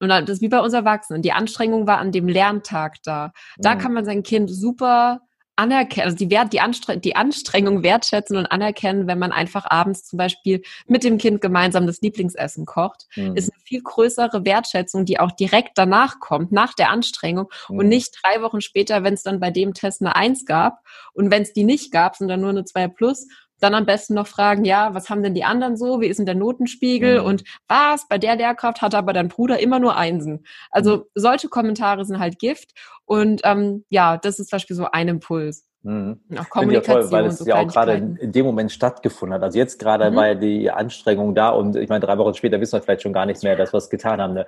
und 0.00 0.08
das 0.08 0.28
ist 0.28 0.42
wie 0.42 0.48
bei 0.48 0.60
uns 0.60 0.74
Erwachsenen, 0.74 1.22
die 1.22 1.32
Anstrengung 1.32 1.86
war 1.86 1.98
an 1.98 2.12
dem 2.12 2.28
Lerntag 2.28 2.96
da. 3.04 3.32
Da 3.58 3.74
mhm. 3.74 3.78
kann 3.78 3.92
man 3.92 4.04
sein 4.04 4.22
Kind 4.22 4.50
super 4.50 5.20
anerkennen, 5.56 6.06
also 6.06 6.16
die, 6.16 6.30
Wert, 6.30 6.52
die, 6.52 6.60
Anstre 6.60 6.98
die 6.98 7.16
Anstrengung 7.16 7.82
wertschätzen 7.82 8.36
und 8.36 8.46
anerkennen, 8.46 9.06
wenn 9.06 9.18
man 9.18 9.32
einfach 9.32 9.64
abends 9.70 10.04
zum 10.04 10.16
Beispiel 10.16 10.62
mit 10.86 11.04
dem 11.04 11.18
Kind 11.18 11.40
gemeinsam 11.40 11.86
das 11.86 12.00
Lieblingsessen 12.00 12.66
kocht, 12.66 13.06
mhm. 13.14 13.36
ist 13.36 13.52
eine 13.52 13.60
viel 13.62 13.82
größere 13.82 14.44
Wertschätzung, 14.44 15.04
die 15.04 15.20
auch 15.20 15.32
direkt 15.32 15.72
danach 15.76 16.18
kommt, 16.18 16.52
nach 16.52 16.74
der 16.74 16.90
Anstrengung 16.90 17.48
mhm. 17.68 17.78
und 17.78 17.88
nicht 17.88 18.18
drei 18.22 18.42
Wochen 18.42 18.60
später, 18.60 19.04
wenn 19.04 19.14
es 19.14 19.22
dann 19.22 19.40
bei 19.40 19.50
dem 19.50 19.74
Test 19.74 20.00
eine 20.00 20.16
Eins 20.16 20.44
gab 20.44 20.80
und 21.12 21.30
wenn 21.30 21.42
es 21.42 21.52
die 21.52 21.64
nicht 21.64 21.92
gab, 21.92 22.16
sondern 22.16 22.40
nur 22.40 22.50
eine 22.50 22.64
Zwei 22.64 22.88
plus 22.88 23.28
dann 23.64 23.74
am 23.74 23.86
besten 23.86 24.14
noch 24.14 24.26
fragen, 24.26 24.64
ja, 24.64 24.94
was 24.94 25.08
haben 25.08 25.22
denn 25.22 25.34
die 25.34 25.44
anderen 25.44 25.76
so? 25.76 26.00
Wie 26.00 26.06
ist 26.06 26.18
denn 26.18 26.26
der 26.26 26.34
Notenspiegel? 26.34 27.20
Mhm. 27.20 27.26
Und 27.26 27.44
was? 27.66 28.06
Bei 28.08 28.18
der 28.18 28.36
Lehrkraft 28.36 28.82
hatte 28.82 28.98
aber 28.98 29.12
dein 29.12 29.28
Bruder 29.28 29.58
immer 29.58 29.78
nur 29.78 29.96
Einsen. 29.96 30.44
Also 30.70 30.96
mhm. 30.98 31.02
solche 31.14 31.48
Kommentare 31.48 32.04
sind 32.04 32.18
halt 32.18 32.38
Gift. 32.38 32.72
Und 33.06 33.40
ähm, 33.44 33.84
ja, 33.88 34.18
das 34.18 34.38
ist 34.38 34.50
zum 34.50 34.56
Beispiel 34.56 34.76
so 34.76 34.86
ein 34.90 35.08
Impuls. 35.08 35.64
Mhm. 35.84 36.18
Auch 36.38 36.48
Kommunikation. 36.48 36.96
Ja 36.96 37.02
toll, 37.02 37.12
weil 37.12 37.26
es 37.26 37.38
so 37.38 37.44
ja 37.44 37.56
auch 37.56 37.66
gerade 37.68 37.92
in, 37.92 38.32
dem 38.32 38.46
Moment 38.46 38.72
stattgefunden 38.72 39.34
hat. 39.34 39.42
Also 39.42 39.58
jetzt 39.58 39.78
gerade 39.78 40.10
mhm. 40.10 40.16
war 40.16 40.28
ja 40.28 40.34
die 40.34 40.70
Anstrengung 40.70 41.34
da 41.34 41.50
und 41.50 41.76
ich 41.76 41.90
meine, 41.90 42.00
drei 42.00 42.16
Wochen 42.16 42.32
später 42.32 42.58
wissen 42.58 42.72
wir 42.72 42.82
vielleicht 42.82 43.02
schon 43.02 43.12
gar 43.12 43.26
nichts 43.26 43.42
mehr, 43.42 43.54
dass 43.54 43.74
wir 43.74 43.78
es 43.78 43.90
getan 43.90 44.20
haben. 44.20 44.32
Ne? 44.32 44.46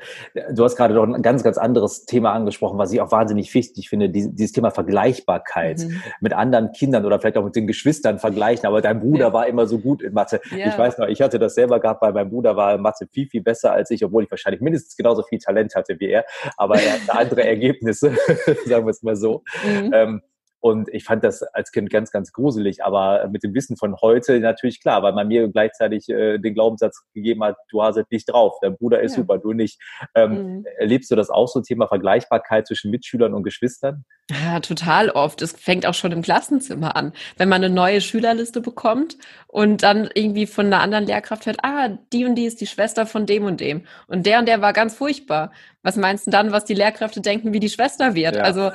Du 0.53 0.65
hast 0.65 0.77
gerade 0.77 0.95
doch 0.95 1.05
ein 1.05 1.21
ganz, 1.21 1.43
ganz 1.43 1.59
anderes 1.59 2.07
Thema 2.07 2.33
angesprochen, 2.33 2.79
was 2.79 2.91
ich 2.91 3.03
auch 3.03 3.13
wahnsinnig 3.13 3.53
wichtig 3.53 3.91
finde, 3.91 4.09
dieses, 4.09 4.35
dieses 4.35 4.53
Thema 4.53 4.71
Vergleichbarkeit 4.71 5.81
mhm. 5.81 6.01
mit 6.21 6.33
anderen 6.33 6.73
Kindern 6.73 7.05
oder 7.05 7.21
vielleicht 7.21 7.37
auch 7.37 7.45
mit 7.45 7.55
den 7.55 7.67
Geschwistern 7.67 8.19
vergleichen. 8.19 8.67
Aber 8.67 8.81
dein 8.81 9.01
Bruder 9.01 9.27
ja. 9.27 9.33
war 9.35 9.47
immer 9.47 9.67
so 9.67 9.79
gut 9.79 10.03
in 10.03 10.15
Mathe. 10.15 10.41
Ja. 10.51 10.69
Ich 10.69 10.79
weiß 10.79 10.97
noch, 10.97 11.07
ich 11.07 11.21
hatte 11.21 11.39
das 11.39 11.55
selber 11.55 11.81
gehabt, 11.81 12.01
weil 12.01 12.15
mein 12.15 12.31
Bruder 12.31 12.57
war 12.57 12.75
in 12.75 12.81
Mathe 12.81 13.07
viel, 13.13 13.29
viel 13.29 13.43
besser 13.43 13.73
als 13.73 13.91
ich, 13.91 14.03
obwohl 14.03 14.25
ich 14.25 14.31
wahrscheinlich 14.31 14.63
mindestens 14.63 14.97
genauso 14.97 15.23
viel 15.23 15.39
Talent 15.39 15.75
hatte 15.75 16.01
wie 16.01 16.09
er. 16.09 16.25
Aber 16.57 16.77
er 16.77 16.95
hatte 16.95 17.13
andere 17.13 17.45
Ergebnisse, 17.47 18.13
sagen 18.65 18.87
wir 18.87 18.91
es 18.91 19.03
mal 19.03 19.17
so. 19.17 19.45
Mhm. 19.67 19.91
Ähm, 19.93 20.23
und 20.67 20.89
ich 20.89 21.05
fand 21.05 21.23
das 21.23 21.45
als 21.45 21.71
Kind 21.71 21.91
ganz, 21.91 22.11
ganz 22.11 22.33
gruselig. 22.33 22.85
Aber 22.85 23.29
mit 23.29 23.45
dem 23.45 23.55
Wissen 23.55 23.77
von 23.77 23.95
heute 24.01 24.41
natürlich 24.41 24.81
klar, 24.81 25.01
weil 25.05 25.13
man 25.13 25.29
mir 25.29 25.47
gleichzeitig 25.47 26.09
äh, 26.09 26.39
den 26.39 26.55
Glaubenssatz 26.55 27.05
gegeben 27.15 27.45
hat, 27.45 27.57
du 27.69 27.85
hast 27.85 27.97
es 27.97 28.07
nicht 28.11 28.25
drauf, 28.25 28.57
dein 28.61 28.77
Bruder 28.77 29.01
ist 29.01 29.13
ja. 29.13 29.19
super, 29.19 29.39
du 29.39 29.53
nicht. 29.53 29.81
Ähm, 30.17 30.31
mhm. 30.31 30.67
Erlebst 30.79 31.09
du 31.13 31.15
das 31.15 31.31
auch 31.31 31.47
so, 31.47 31.61
Thema 31.61 31.87
Vergleichbarkeit 31.87 32.67
zwischen 32.67 32.91
Mitschülern 32.91 33.33
und 33.33 33.45
Geschwistern? 33.45 34.05
Ja, 34.29 34.59
total 34.59 35.11
oft. 35.11 35.41
Es 35.41 35.53
fängt 35.53 35.87
auch 35.87 35.95
schon 35.95 36.11
im 36.11 36.23
Klassenzimmer 36.23 36.97
an. 36.97 37.13
Wenn 37.37 37.49
man 37.49 37.63
eine 37.63 37.73
neue 37.73 38.01
Schülerliste 38.01 38.61
bekommt 38.61 39.17
und 39.47 39.85
dann 39.85 40.11
irgendwie 40.15 40.47
von 40.47 40.67
einer 40.67 40.81
anderen 40.81 41.07
Lehrkraft 41.07 41.47
hört, 41.47 41.59
ah, 41.63 41.97
die 42.13 42.25
und 42.25 42.35
die 42.35 42.47
ist 42.47 42.61
die 42.61 42.67
Schwester 42.67 43.07
von 43.07 43.27
dem 43.27 43.45
und 43.45 43.61
dem. 43.61 43.85
Und 44.09 44.27
der 44.27 44.41
und 44.41 44.49
der 44.49 44.61
war 44.61 44.73
ganz 44.73 44.97
furchtbar. 44.97 45.53
Was 45.87 45.95
meinst 45.95 46.27
du 46.27 46.33
dann, 46.33 46.51
was 46.51 46.65
die 46.65 46.75
Lehrkräfte 46.75 47.21
denken, 47.21 47.53
wie 47.53 47.61
die 47.61 47.69
Schwester 47.69 48.17
wird? 48.17 48.35
Ja. 48.35 48.43
Also, 48.43 48.73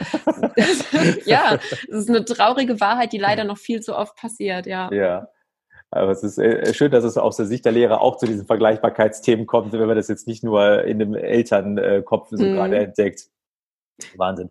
ja, 1.26 1.60
es 1.71 1.89
ist 1.89 2.10
eine 2.10 2.24
traurige 2.24 2.80
Wahrheit, 2.80 3.12
die 3.12 3.17
leider 3.17 3.43
noch 3.43 3.58
viel 3.58 3.82
zu 3.82 3.97
oft 3.97 4.15
passiert, 4.15 4.65
ja. 4.65 4.89
Ja. 4.93 5.28
Aber 5.89 6.12
es 6.12 6.24
ist 6.24 6.38
äh, 6.38 6.74
schön, 6.74 6.89
dass 6.89 7.04
es 7.04 7.17
aus 7.17 7.36
der 7.36 7.47
Sicht 7.47 7.65
der 7.65 7.74
Lehrer 7.74 8.00
auch 8.00 8.15
zu 8.15 8.28
diesen 8.28 8.45
Vergleichbarkeitsthemen 8.45 9.45
kommt, 9.45 9.74
wenn 9.74 9.86
man 9.86 9.97
das 9.97 10.08
jetzt 10.08 10.26
nicht 10.26 10.41
nur 10.41 10.86
in 10.86 11.00
dem 11.00 11.13
Elternkopf 11.13 12.30
so 12.32 12.45
mm. 12.45 12.54
gerade 12.54 12.78
entdeckt. 12.78 13.28
Wahnsinn. 14.17 14.49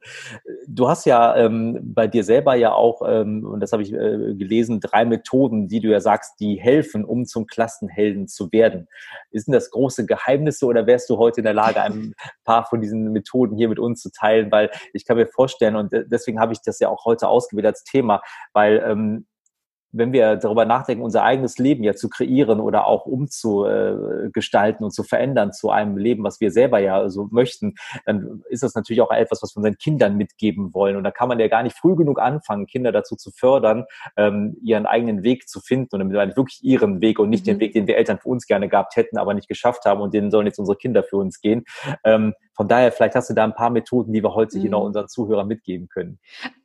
Du 0.66 0.88
hast 0.88 1.06
ja 1.06 1.36
ähm, 1.36 1.78
bei 1.82 2.06
dir 2.06 2.24
selber 2.24 2.54
ja 2.54 2.72
auch, 2.72 3.02
ähm, 3.06 3.44
und 3.44 3.60
das 3.60 3.72
habe 3.72 3.82
ich 3.82 3.92
äh, 3.92 4.34
gelesen, 4.34 4.80
drei 4.80 5.04
Methoden, 5.04 5.68
die 5.68 5.80
du 5.80 5.88
ja 5.88 6.00
sagst, 6.00 6.40
die 6.40 6.56
helfen, 6.56 7.04
um 7.04 7.24
zum 7.26 7.46
Klassenhelden 7.46 8.28
zu 8.28 8.50
werden. 8.52 8.88
Sind 9.32 9.52
das 9.52 9.70
große 9.70 10.06
Geheimnisse 10.06 10.66
oder 10.66 10.86
wärst 10.86 11.10
du 11.10 11.18
heute 11.18 11.40
in 11.40 11.44
der 11.44 11.54
Lage, 11.54 11.82
ein 11.82 12.14
paar 12.44 12.64
von 12.64 12.80
diesen 12.80 13.12
Methoden 13.12 13.56
hier 13.56 13.68
mit 13.68 13.78
uns 13.78 14.00
zu 14.00 14.10
teilen? 14.10 14.50
Weil 14.50 14.70
ich 14.92 15.04
kann 15.04 15.16
mir 15.16 15.26
vorstellen, 15.26 15.76
und 15.76 15.92
deswegen 15.92 16.40
habe 16.40 16.52
ich 16.52 16.60
das 16.62 16.78
ja 16.80 16.88
auch 16.88 17.04
heute 17.04 17.28
ausgewählt 17.28 17.66
als 17.66 17.84
Thema, 17.84 18.22
weil 18.52 18.82
ähm, 18.86 19.26
wenn 19.92 20.12
wir 20.12 20.36
darüber 20.36 20.64
nachdenken, 20.64 21.02
unser 21.02 21.22
eigenes 21.22 21.58
Leben 21.58 21.82
ja 21.82 21.94
zu 21.94 22.08
kreieren 22.08 22.60
oder 22.60 22.86
auch 22.86 23.06
umzugestalten 23.06 24.84
und 24.84 24.92
zu 24.92 25.02
verändern 25.02 25.52
zu 25.52 25.70
einem 25.70 25.96
Leben, 25.96 26.24
was 26.24 26.40
wir 26.40 26.50
selber 26.50 26.78
ja 26.78 27.08
so 27.08 27.28
möchten, 27.30 27.74
dann 28.06 28.42
ist 28.48 28.62
das 28.62 28.74
natürlich 28.74 29.00
auch 29.00 29.10
etwas, 29.10 29.42
was 29.42 29.54
wir 29.54 29.58
unseren 29.58 29.78
Kindern 29.78 30.16
mitgeben 30.16 30.72
wollen. 30.74 30.96
Und 30.96 31.04
da 31.04 31.10
kann 31.10 31.28
man 31.28 31.40
ja 31.40 31.48
gar 31.48 31.62
nicht 31.62 31.76
früh 31.76 31.96
genug 31.96 32.20
anfangen, 32.20 32.66
Kinder 32.66 32.92
dazu 32.92 33.16
zu 33.16 33.30
fördern, 33.30 33.84
ähm, 34.16 34.56
ihren 34.62 34.86
eigenen 34.86 35.22
Weg 35.22 35.48
zu 35.48 35.60
finden 35.60 35.96
und 35.96 36.00
damit 36.00 36.36
wirklich 36.36 36.62
ihren 36.62 37.00
Weg 37.00 37.18
und 37.18 37.30
nicht 37.30 37.46
mhm. 37.46 37.52
den 37.52 37.60
Weg, 37.60 37.72
den 37.72 37.86
wir 37.86 37.96
Eltern 37.96 38.18
für 38.18 38.28
uns 38.28 38.46
gerne 38.46 38.68
gehabt 38.68 38.96
hätten, 38.96 39.18
aber 39.18 39.34
nicht 39.34 39.48
geschafft 39.48 39.84
haben 39.84 40.00
und 40.00 40.14
den 40.14 40.30
sollen 40.30 40.46
jetzt 40.46 40.58
unsere 40.58 40.76
Kinder 40.76 41.02
für 41.02 41.16
uns 41.16 41.40
gehen. 41.40 41.64
Ähm, 42.04 42.34
Von 42.60 42.68
daher, 42.68 42.92
vielleicht 42.92 43.14
hast 43.14 43.30
du 43.30 43.32
da 43.32 43.44
ein 43.44 43.54
paar 43.54 43.70
Methoden, 43.70 44.12
die 44.12 44.22
wir 44.22 44.34
heute 44.34 44.58
mhm. 44.58 44.64
genau 44.64 44.84
unseren 44.84 45.08
Zuhörern 45.08 45.48
mitgeben 45.48 45.88
können. 45.88 46.18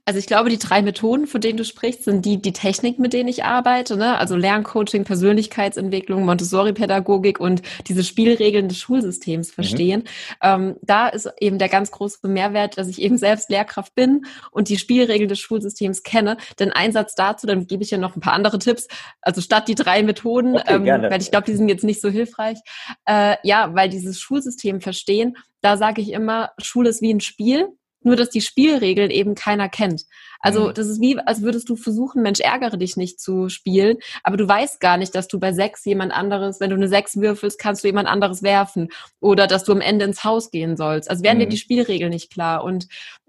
Also 0.03 0.19
ich 0.19 0.27
glaube, 0.27 0.49
die 0.49 0.59
drei 0.59 0.81
Methoden, 0.83 1.25
von 1.25 1.41
denen 1.41 1.57
du 1.57 1.63
sprichst, 1.63 2.03
sind 2.03 2.25
die, 2.25 2.39
die 2.39 2.53
Technik, 2.53 2.99
mit 2.99 3.13
denen 3.13 3.27
ich 3.27 3.43
arbeite, 3.43 3.97
ne? 3.97 4.17
also 4.19 4.35
Lerncoaching, 4.35 5.03
Persönlichkeitsentwicklung, 5.03 6.25
Montessori-Pädagogik 6.25 7.39
und 7.39 7.63
diese 7.87 8.03
Spielregeln 8.03 8.67
des 8.67 8.77
Schulsystems 8.77 9.47
mhm. 9.47 9.53
verstehen. 9.53 10.01
Mhm. 10.01 10.05
Ähm, 10.43 10.75
da 10.81 11.07
ist 11.07 11.31
eben 11.39 11.57
der 11.57 11.69
ganz 11.69 11.89
große 11.91 12.27
Mehrwert, 12.27 12.77
dass 12.77 12.87
ich 12.87 13.01
eben 13.01 13.17
selbst 13.17 13.49
Lehrkraft 13.49 13.95
bin 13.95 14.25
und 14.51 14.67
die 14.67 14.77
Spielregeln 14.77 15.29
des 15.29 15.39
Schulsystems 15.39 16.03
kenne. 16.03 16.37
Denn 16.59 16.71
Einsatz 16.71 17.15
dazu, 17.15 17.47
dann 17.47 17.65
gebe 17.65 17.83
ich 17.83 17.89
ja 17.89 17.97
noch 17.97 18.15
ein 18.15 18.21
paar 18.21 18.33
andere 18.33 18.59
Tipps. 18.59 18.87
Also 19.21 19.39
statt 19.41 19.69
die 19.69 19.75
drei 19.75 20.03
Methoden, 20.03 20.57
okay, 20.57 20.75
ähm, 20.75 20.85
weil 20.85 21.21
ich 21.21 21.31
glaube, 21.31 21.45
die 21.45 21.55
sind 21.55 21.69
jetzt 21.69 21.85
nicht 21.85 22.01
so 22.01 22.09
hilfreich. 22.09 22.59
Äh, 23.05 23.37
ja, 23.43 23.73
weil 23.73 23.89
dieses 23.89 24.19
Schulsystem 24.19 24.81
verstehen, 24.81 25.35
da 25.65 25.77
sage 25.77 26.01
ich 26.01 26.11
immer, 26.11 26.51
Schule 26.59 26.89
ist 26.89 27.01
wie 27.01 27.13
ein 27.13 27.21
Spiel 27.21 27.69
nur 28.05 28.15
dass 28.15 28.29
die 28.29 28.41
Spielregeln 28.41 29.09
eben 29.09 29.35
keiner 29.35 29.67
kennt. 29.67 30.05
Also 30.39 30.69
mhm. 30.69 30.73
das 30.75 30.87
ist 30.87 31.01
wie, 31.01 31.17
als 31.17 31.41
würdest 31.41 31.67
du 31.67 31.75
versuchen, 31.75 32.21
Mensch, 32.21 32.39
ärgere 32.39 32.77
dich 32.77 32.97
nicht 32.97 33.19
zu 33.19 33.49
spielen, 33.49 33.97
aber 34.23 34.37
du 34.37 34.47
weißt 34.47 34.79
gar 34.79 34.97
nicht, 34.97 35.15
dass 35.15 35.27
du 35.27 35.39
bei 35.39 35.51
sechs 35.53 35.83
jemand 35.85 36.13
anderes, 36.13 36.59
wenn 36.59 36.69
du 36.69 36.75
eine 36.75 36.87
sechs 36.87 37.17
würfelst, 37.17 37.59
kannst 37.59 37.83
du 37.83 37.87
jemand 37.87 38.07
anderes 38.07 38.43
werfen 38.43 38.89
oder 39.19 39.47
dass 39.47 39.63
du 39.63 39.71
am 39.71 39.81
Ende 39.81 40.05
ins 40.05 40.23
Haus 40.23 40.51
gehen 40.51 40.77
sollst. 40.77 41.09
Also 41.09 41.23
werden 41.23 41.37
mhm. 41.37 41.41
dir 41.41 41.49
die 41.49 41.57
Spielregeln 41.57 42.11
nicht 42.11 42.31
klar. 42.31 42.63
Und 42.63 42.87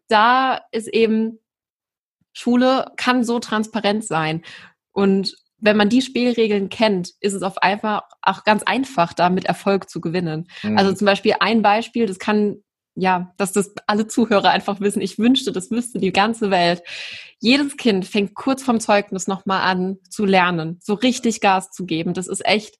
da 0.08 0.60
ist 0.72 0.88
eben, 0.88 1.40
Schule 2.34 2.92
kann 2.96 3.24
so 3.24 3.38
transparent 3.38 4.04
sein. 4.04 4.42
Und 4.92 5.36
wenn 5.58 5.76
man 5.76 5.88
die 5.88 6.02
Spielregeln 6.02 6.68
kennt, 6.68 7.12
ist 7.20 7.32
es 7.32 7.42
auf 7.42 7.58
einfach 7.58 8.02
auch 8.22 8.44
ganz 8.44 8.62
einfach, 8.62 9.12
damit 9.12 9.46
Erfolg 9.46 9.88
zu 9.88 10.00
gewinnen. 10.00 10.48
Mhm. 10.62 10.76
Also 10.76 10.92
zum 10.92 11.06
Beispiel 11.06 11.36
ein 11.40 11.62
Beispiel, 11.62 12.06
das 12.06 12.18
kann 12.18 12.58
ja, 12.96 13.32
dass 13.36 13.52
das 13.52 13.74
alle 13.86 14.06
Zuhörer 14.06 14.50
einfach 14.50 14.80
wissen. 14.80 15.02
Ich 15.02 15.18
wünschte, 15.18 15.52
das 15.52 15.70
wüsste 15.70 15.98
die 15.98 16.12
ganze 16.12 16.50
Welt. 16.50 16.82
Jedes 17.38 17.76
Kind 17.76 18.06
fängt 18.06 18.34
kurz 18.34 18.62
vom 18.62 18.80
Zeugnis 18.80 19.26
nochmal 19.26 19.60
an 19.62 19.98
zu 20.08 20.24
lernen, 20.24 20.78
so 20.82 20.94
richtig 20.94 21.42
Gas 21.42 21.70
zu 21.70 21.84
geben. 21.84 22.14
Das 22.14 22.26
ist 22.26 22.44
echt 22.46 22.78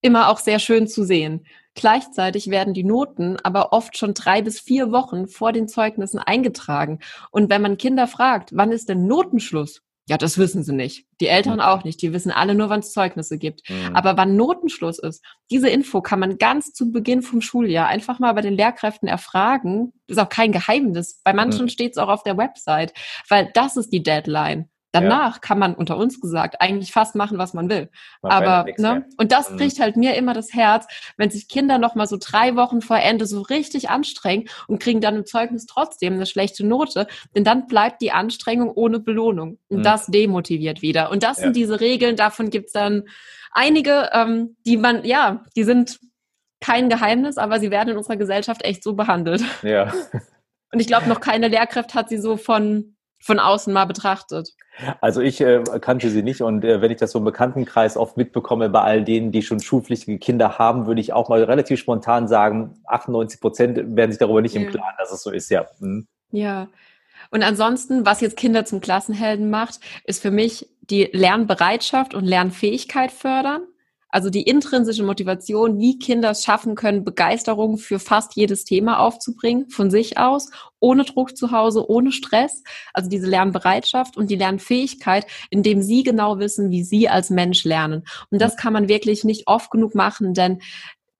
immer 0.00 0.28
auch 0.28 0.38
sehr 0.38 0.58
schön 0.58 0.88
zu 0.88 1.04
sehen. 1.04 1.46
Gleichzeitig 1.74 2.50
werden 2.50 2.74
die 2.74 2.82
Noten 2.82 3.36
aber 3.44 3.72
oft 3.72 3.96
schon 3.96 4.14
drei 4.14 4.42
bis 4.42 4.58
vier 4.58 4.90
Wochen 4.90 5.28
vor 5.28 5.52
den 5.52 5.68
Zeugnissen 5.68 6.18
eingetragen. 6.18 6.98
Und 7.30 7.48
wenn 7.48 7.62
man 7.62 7.76
Kinder 7.78 8.08
fragt, 8.08 8.50
wann 8.52 8.72
ist 8.72 8.88
denn 8.88 9.06
Notenschluss? 9.06 9.82
Ja, 10.08 10.16
das 10.16 10.38
wissen 10.38 10.62
sie 10.62 10.72
nicht. 10.72 11.04
Die 11.20 11.26
Eltern 11.26 11.56
mhm. 11.56 11.60
auch 11.60 11.84
nicht. 11.84 12.00
Die 12.00 12.14
wissen 12.14 12.30
alle 12.30 12.54
nur, 12.54 12.70
wann 12.70 12.80
es 12.80 12.92
Zeugnisse 12.92 13.36
gibt. 13.36 13.68
Mhm. 13.68 13.94
Aber 13.94 14.16
wann 14.16 14.36
Notenschluss 14.36 14.98
ist, 14.98 15.22
diese 15.50 15.68
Info 15.68 16.00
kann 16.00 16.18
man 16.18 16.38
ganz 16.38 16.72
zu 16.72 16.90
Beginn 16.90 17.20
vom 17.20 17.42
Schuljahr 17.42 17.88
einfach 17.88 18.18
mal 18.18 18.32
bei 18.32 18.40
den 18.40 18.54
Lehrkräften 18.54 19.06
erfragen. 19.06 19.92
Das 20.06 20.16
ist 20.16 20.22
auch 20.22 20.30
kein 20.30 20.50
Geheimnis. 20.50 21.20
Bei 21.24 21.34
manchen 21.34 21.66
mhm. 21.66 21.68
steht 21.68 21.92
es 21.92 21.98
auch 21.98 22.08
auf 22.08 22.22
der 22.22 22.38
Website, 22.38 22.94
weil 23.28 23.50
das 23.52 23.76
ist 23.76 23.92
die 23.92 24.02
Deadline. 24.02 24.70
Danach 24.92 25.34
ja. 25.34 25.40
kann 25.40 25.58
man 25.58 25.74
unter 25.74 25.98
uns 25.98 26.20
gesagt 26.20 26.60
eigentlich 26.60 26.92
fast 26.92 27.14
machen, 27.14 27.36
was 27.36 27.52
man 27.52 27.68
will. 27.68 27.90
Man 28.22 28.32
Aber 28.32 28.70
ne? 28.78 29.06
und 29.18 29.32
das 29.32 29.50
mhm. 29.50 29.56
bricht 29.58 29.80
halt 29.80 29.96
mir 29.96 30.14
immer 30.14 30.32
das 30.32 30.54
Herz, 30.54 30.86
wenn 31.18 31.30
sich 31.30 31.48
Kinder 31.48 31.78
noch 31.78 31.94
mal 31.94 32.06
so 32.06 32.16
drei 32.18 32.56
Wochen 32.56 32.80
vor 32.80 32.98
Ende 32.98 33.26
so 33.26 33.42
richtig 33.42 33.90
anstrengen 33.90 34.48
und 34.66 34.80
kriegen 34.80 35.00
dann 35.00 35.16
im 35.16 35.26
Zeugnis 35.26 35.66
trotzdem 35.66 36.14
eine 36.14 36.26
schlechte 36.26 36.66
Note, 36.66 37.06
denn 37.34 37.44
dann 37.44 37.66
bleibt 37.66 38.00
die 38.00 38.12
Anstrengung 38.12 38.70
ohne 38.70 38.98
Belohnung 38.98 39.58
und 39.68 39.78
mhm. 39.78 39.82
das 39.82 40.06
demotiviert 40.06 40.80
wieder. 40.80 41.10
Und 41.10 41.22
das 41.22 41.36
ja. 41.38 41.44
sind 41.44 41.56
diese 41.56 41.80
Regeln. 41.80 42.16
Davon 42.16 42.48
gibt's 42.48 42.72
dann 42.72 43.04
einige, 43.52 44.10
ähm, 44.14 44.56
die 44.64 44.78
man 44.78 45.04
ja, 45.04 45.44
die 45.54 45.64
sind 45.64 46.00
kein 46.60 46.88
Geheimnis, 46.88 47.36
aber 47.38 47.60
sie 47.60 47.70
werden 47.70 47.90
in 47.90 47.96
unserer 47.98 48.16
Gesellschaft 48.16 48.64
echt 48.64 48.82
so 48.82 48.94
behandelt. 48.94 49.44
Ja. 49.62 49.92
Und 50.72 50.80
ich 50.80 50.86
glaube, 50.86 51.08
noch 51.08 51.20
keine 51.20 51.48
Lehrkraft 51.48 51.94
hat 51.94 52.08
sie 52.08 52.18
so 52.18 52.36
von 52.36 52.96
von 53.20 53.38
außen 53.38 53.72
mal 53.72 53.84
betrachtet? 53.84 54.54
Also 55.00 55.20
ich 55.20 55.40
äh, 55.40 55.62
kannte 55.80 56.10
sie 56.10 56.22
nicht 56.22 56.40
und 56.40 56.64
äh, 56.64 56.80
wenn 56.80 56.90
ich 56.90 56.98
das 56.98 57.10
so 57.10 57.18
im 57.18 57.24
Bekanntenkreis 57.24 57.96
oft 57.96 58.16
mitbekomme, 58.16 58.68
bei 58.68 58.80
all 58.80 59.04
denen, 59.04 59.32
die 59.32 59.42
schon 59.42 59.60
schulpflichtige 59.60 60.18
Kinder 60.18 60.58
haben, 60.58 60.86
würde 60.86 61.00
ich 61.00 61.12
auch 61.12 61.28
mal 61.28 61.42
relativ 61.42 61.80
spontan 61.80 62.28
sagen, 62.28 62.80
98 62.86 63.40
Prozent 63.40 63.96
werden 63.96 64.12
sich 64.12 64.18
darüber 64.18 64.40
nicht 64.40 64.54
ja. 64.54 64.60
im 64.60 64.70
Klaren, 64.70 64.94
dass 64.98 65.12
es 65.12 65.22
so 65.22 65.30
ist, 65.30 65.50
ja. 65.50 65.66
Mhm. 65.80 66.06
Ja. 66.30 66.68
Und 67.30 67.42
ansonsten, 67.42 68.06
was 68.06 68.20
jetzt 68.20 68.36
Kinder 68.36 68.64
zum 68.64 68.80
Klassenhelden 68.80 69.50
macht, 69.50 69.80
ist 70.04 70.22
für 70.22 70.30
mich 70.30 70.68
die 70.80 71.10
Lernbereitschaft 71.12 72.14
und 72.14 72.24
Lernfähigkeit 72.24 73.10
fördern. 73.12 73.62
Also 74.10 74.30
die 74.30 74.42
intrinsische 74.42 75.02
Motivation, 75.02 75.78
wie 75.78 75.98
Kinder 75.98 76.30
es 76.30 76.44
schaffen 76.44 76.74
können, 76.74 77.04
Begeisterung 77.04 77.76
für 77.76 77.98
fast 77.98 78.36
jedes 78.36 78.64
Thema 78.64 79.00
aufzubringen, 79.00 79.68
von 79.68 79.90
sich 79.90 80.18
aus, 80.18 80.50
ohne 80.80 81.04
Druck 81.04 81.36
zu 81.36 81.50
Hause, 81.50 81.88
ohne 81.90 82.12
Stress. 82.12 82.62
Also 82.94 83.10
diese 83.10 83.26
Lernbereitschaft 83.26 84.16
und 84.16 84.30
die 84.30 84.36
Lernfähigkeit, 84.36 85.26
indem 85.50 85.82
sie 85.82 86.02
genau 86.02 86.38
wissen, 86.38 86.70
wie 86.70 86.84
sie 86.84 87.08
als 87.08 87.30
Mensch 87.30 87.64
lernen. 87.64 88.04
Und 88.30 88.40
das 88.40 88.56
kann 88.56 88.72
man 88.72 88.88
wirklich 88.88 89.24
nicht 89.24 89.46
oft 89.46 89.70
genug 89.70 89.94
machen, 89.94 90.34
denn 90.34 90.60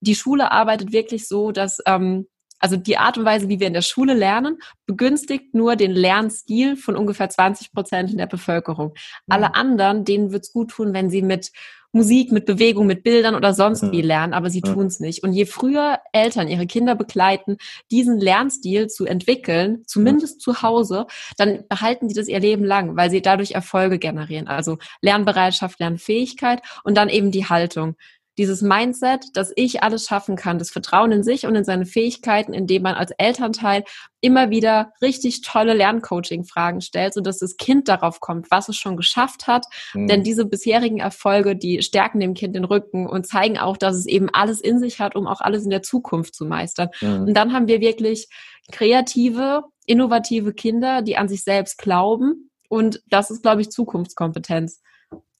die 0.00 0.14
Schule 0.14 0.52
arbeitet 0.52 0.92
wirklich 0.92 1.26
so, 1.26 1.50
dass 1.50 1.78
ähm, 1.86 2.26
also 2.58 2.76
die 2.76 2.98
Art 2.98 3.18
und 3.18 3.24
Weise, 3.24 3.48
wie 3.48 3.60
wir 3.60 3.66
in 3.66 3.72
der 3.72 3.82
Schule 3.82 4.14
lernen, 4.14 4.58
begünstigt 4.86 5.54
nur 5.54 5.76
den 5.76 5.92
Lernstil 5.92 6.76
von 6.76 6.96
ungefähr 6.96 7.28
20 7.28 7.72
Prozent 7.72 8.10
in 8.10 8.18
der 8.18 8.26
Bevölkerung. 8.26 8.94
Alle 9.28 9.54
anderen, 9.54 10.04
denen 10.04 10.32
wird's 10.32 10.52
gut 10.52 10.70
tun, 10.70 10.92
wenn 10.92 11.10
sie 11.10 11.22
mit 11.22 11.52
Musik, 11.92 12.32
mit 12.32 12.44
Bewegung, 12.44 12.86
mit 12.86 13.02
Bildern 13.02 13.34
oder 13.34 13.54
sonst 13.54 13.82
mhm. 13.82 13.92
wie 13.92 14.02
lernen, 14.02 14.34
aber 14.34 14.50
sie 14.50 14.62
mhm. 14.64 14.74
tun 14.74 14.86
es 14.86 15.00
nicht. 15.00 15.22
Und 15.22 15.32
je 15.32 15.46
früher 15.46 15.98
Eltern 16.12 16.48
ihre 16.48 16.66
Kinder 16.66 16.94
begleiten, 16.94 17.56
diesen 17.90 18.20
Lernstil 18.20 18.88
zu 18.88 19.06
entwickeln, 19.06 19.84
zumindest 19.86 20.36
mhm. 20.36 20.40
zu 20.40 20.62
Hause, 20.62 21.06
dann 21.38 21.64
behalten 21.68 22.08
sie 22.08 22.14
das 22.14 22.28
ihr 22.28 22.40
Leben 22.40 22.64
lang, 22.64 22.96
weil 22.96 23.10
sie 23.10 23.22
dadurch 23.22 23.52
Erfolge 23.52 23.98
generieren. 23.98 24.48
Also 24.48 24.76
Lernbereitschaft, 25.00 25.80
Lernfähigkeit 25.80 26.60
und 26.84 26.94
dann 26.96 27.08
eben 27.08 27.30
die 27.30 27.46
Haltung 27.46 27.96
dieses 28.38 28.62
Mindset, 28.62 29.26
dass 29.34 29.52
ich 29.56 29.82
alles 29.82 30.06
schaffen 30.06 30.36
kann, 30.36 30.58
das 30.58 30.70
Vertrauen 30.70 31.10
in 31.10 31.24
sich 31.24 31.44
und 31.44 31.56
in 31.56 31.64
seine 31.64 31.86
Fähigkeiten, 31.86 32.54
indem 32.54 32.82
man 32.82 32.94
als 32.94 33.10
Elternteil 33.18 33.84
immer 34.20 34.50
wieder 34.50 34.92
richtig 35.02 35.42
tolle 35.42 35.74
Lerncoaching-Fragen 35.74 36.80
stellt, 36.80 37.14
sodass 37.14 37.38
das 37.38 37.56
Kind 37.56 37.88
darauf 37.88 38.20
kommt, 38.20 38.50
was 38.50 38.68
es 38.68 38.76
schon 38.76 38.96
geschafft 38.96 39.48
hat. 39.48 39.66
Mhm. 39.92 40.06
Denn 40.06 40.22
diese 40.22 40.46
bisherigen 40.46 41.00
Erfolge, 41.00 41.56
die 41.56 41.82
stärken 41.82 42.20
dem 42.20 42.34
Kind 42.34 42.54
den 42.54 42.64
Rücken 42.64 43.08
und 43.08 43.26
zeigen 43.26 43.58
auch, 43.58 43.76
dass 43.76 43.96
es 43.96 44.06
eben 44.06 44.28
alles 44.32 44.60
in 44.60 44.78
sich 44.78 45.00
hat, 45.00 45.16
um 45.16 45.26
auch 45.26 45.40
alles 45.40 45.64
in 45.64 45.70
der 45.70 45.82
Zukunft 45.82 46.34
zu 46.34 46.46
meistern. 46.46 46.90
Mhm. 47.00 47.26
Und 47.26 47.34
dann 47.34 47.52
haben 47.52 47.66
wir 47.66 47.80
wirklich 47.80 48.28
kreative, 48.70 49.64
innovative 49.84 50.54
Kinder, 50.54 51.02
die 51.02 51.16
an 51.16 51.28
sich 51.28 51.42
selbst 51.42 51.78
glauben. 51.78 52.50
Und 52.68 53.02
das 53.06 53.30
ist, 53.30 53.42
glaube 53.42 53.62
ich, 53.62 53.70
Zukunftskompetenz. 53.70 54.80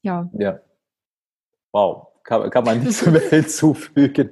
Ja. 0.03 0.29
Ja. 0.37 0.61
Wow 1.73 2.08
kann, 2.29 2.51
kann 2.51 2.65
man 2.65 2.85
nicht 2.85 3.07
mehr 3.07 3.21
hinzufügen. 3.31 4.31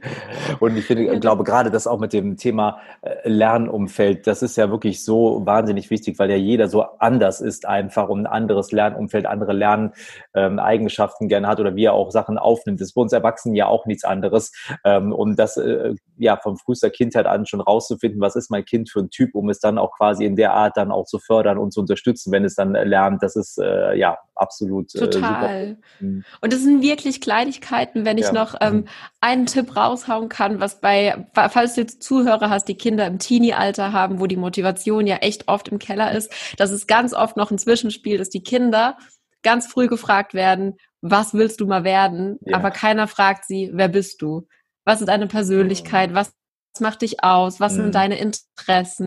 Und 0.61 0.76
ich 0.76 0.85
finde, 0.85 1.18
glaube 1.18 1.44
gerade 1.44 1.70
das 1.70 1.87
auch 1.87 1.98
mit 1.98 2.12
dem 2.12 2.37
Thema 2.37 2.78
äh, 3.00 3.28
Lernumfeld, 3.28 4.26
das 4.26 4.42
ist 4.42 4.56
ja 4.56 4.70
wirklich 4.70 5.02
so 5.02 5.46
wahnsinnig 5.46 5.90
wichtig, 5.90 6.18
weil 6.18 6.30
ja 6.30 6.37
jeder 6.37 6.68
so 6.68 6.82
anders 6.98 7.40
ist 7.40 7.66
einfach 7.66 8.09
und 8.09 8.20
ein 8.20 8.26
anderes 8.26 8.70
Lernumfeld, 8.70 9.24
andere 9.24 9.54
Lerneigenschaften 9.54 11.24
ähm, 11.24 11.28
gerne 11.28 11.48
hat 11.48 11.59
oder 11.59 11.74
wie 11.74 11.85
er 11.85 11.94
auch 11.94 12.11
Sachen 12.11 12.37
aufnimmt. 12.37 12.80
Das 12.80 12.88
ist 12.88 12.94
bei 12.94 13.00
uns 13.00 13.12
Erwachsenen 13.14 13.54
ja 13.54 13.66
auch 13.66 13.87
nichts 13.87 14.04
anderes. 14.04 14.52
Ähm, 14.85 15.12
und 15.12 15.38
das 15.38 15.56
äh, 15.56 15.94
ja 16.18 16.37
von 16.37 16.59
frühester 16.59 16.90
Kindheit 16.90 17.26
an 17.26 17.46
schon 17.46 17.62
rauszufinden, 17.62 18.20
was 18.20 18.37
ist 18.37 18.50
mein 18.50 18.66
Kind 18.66 18.90
für 18.90 19.00
ein 19.00 19.11
Typ, 19.11 19.35
um 19.35 19.48
es 19.48 19.59
dann 19.59 19.78
auch 19.78 19.96
quasi 19.96 20.26
in 20.26 20.37
der 20.37 20.52
Art 20.52 20.76
dann 20.76 20.92
auch 20.92 21.06
zu 21.06 21.18
fördern 21.18 21.56
und 21.56 21.72
zu 21.72 21.80
unterstützen, 21.80 22.30
wenn 22.30 22.44
es 22.44 22.54
dann 22.54 22.72
lernt, 22.72 23.22
das 23.22 23.37
ist 23.37 23.59
äh, 23.59 23.94
ja 23.94 24.18
absolut 24.37 24.94
äh, 24.94 24.99
Total. 24.99 25.79
Mhm. 26.01 26.25
Und 26.40 26.53
das 26.53 26.62
sind 26.62 26.83
wirklich 26.83 27.20
Kleinigkeiten, 27.20 28.05
wenn 28.05 28.18
ich 28.18 28.27
ja. 28.27 28.33
noch 28.33 28.55
ähm, 28.61 28.75
mhm. 28.75 28.85
einen 29.20 29.46
Tipp 29.46 29.77
raushauen 29.77 30.29
kann, 30.29 30.61
was 30.61 30.81
bei, 30.81 31.27
falls 31.35 31.75
du 31.75 31.83
jetzt 31.83 32.03
Zuhörer 32.03 32.51
hast, 32.51 32.66
die 32.68 32.77
Kinder 32.77 33.07
im 33.07 33.18
Teenie-Alter 33.18 33.92
haben, 33.92 34.20
wo 34.20 34.27
die 34.27 34.37
Motivation 34.37 35.07
ja 35.07 35.16
echt 35.16 35.49
oft 35.49 35.68
im 35.68 35.79
Keller 35.79 36.12
ist, 36.12 36.33
dass 36.59 36.70
es 36.70 36.87
ganz 36.87 37.12
oft 37.12 37.37
noch 37.37 37.51
ein 37.51 37.59
Zwischenspiel, 37.59 38.18
dass 38.18 38.31
die 38.31 38.42
Kinder 38.42 38.96
ganz 39.42 39.66
früh 39.66 39.87
gefragt 39.87 40.35
werden, 40.35 40.77
was 41.01 41.35
willst 41.35 41.61
du 41.61 41.66
mal 41.66 41.85
werden? 41.85 42.38
Ja. 42.42 42.57
Aber 42.57 42.70
keiner 42.70 43.07
fragt 43.07 43.44
sie, 43.44 43.70
wer 43.72 43.88
bist 43.88 44.22
du? 44.22 44.46
Was 44.85 45.01
ist 45.01 45.09
deine 45.09 45.27
Persönlichkeit? 45.27 46.14
Was 46.14 46.33
macht 46.81 47.03
dich 47.03 47.22
aus? 47.22 47.61
Was 47.61 47.75
mhm. 47.75 47.77
sind 47.77 47.94
deine 47.94 48.18
Interessen? 48.18 49.07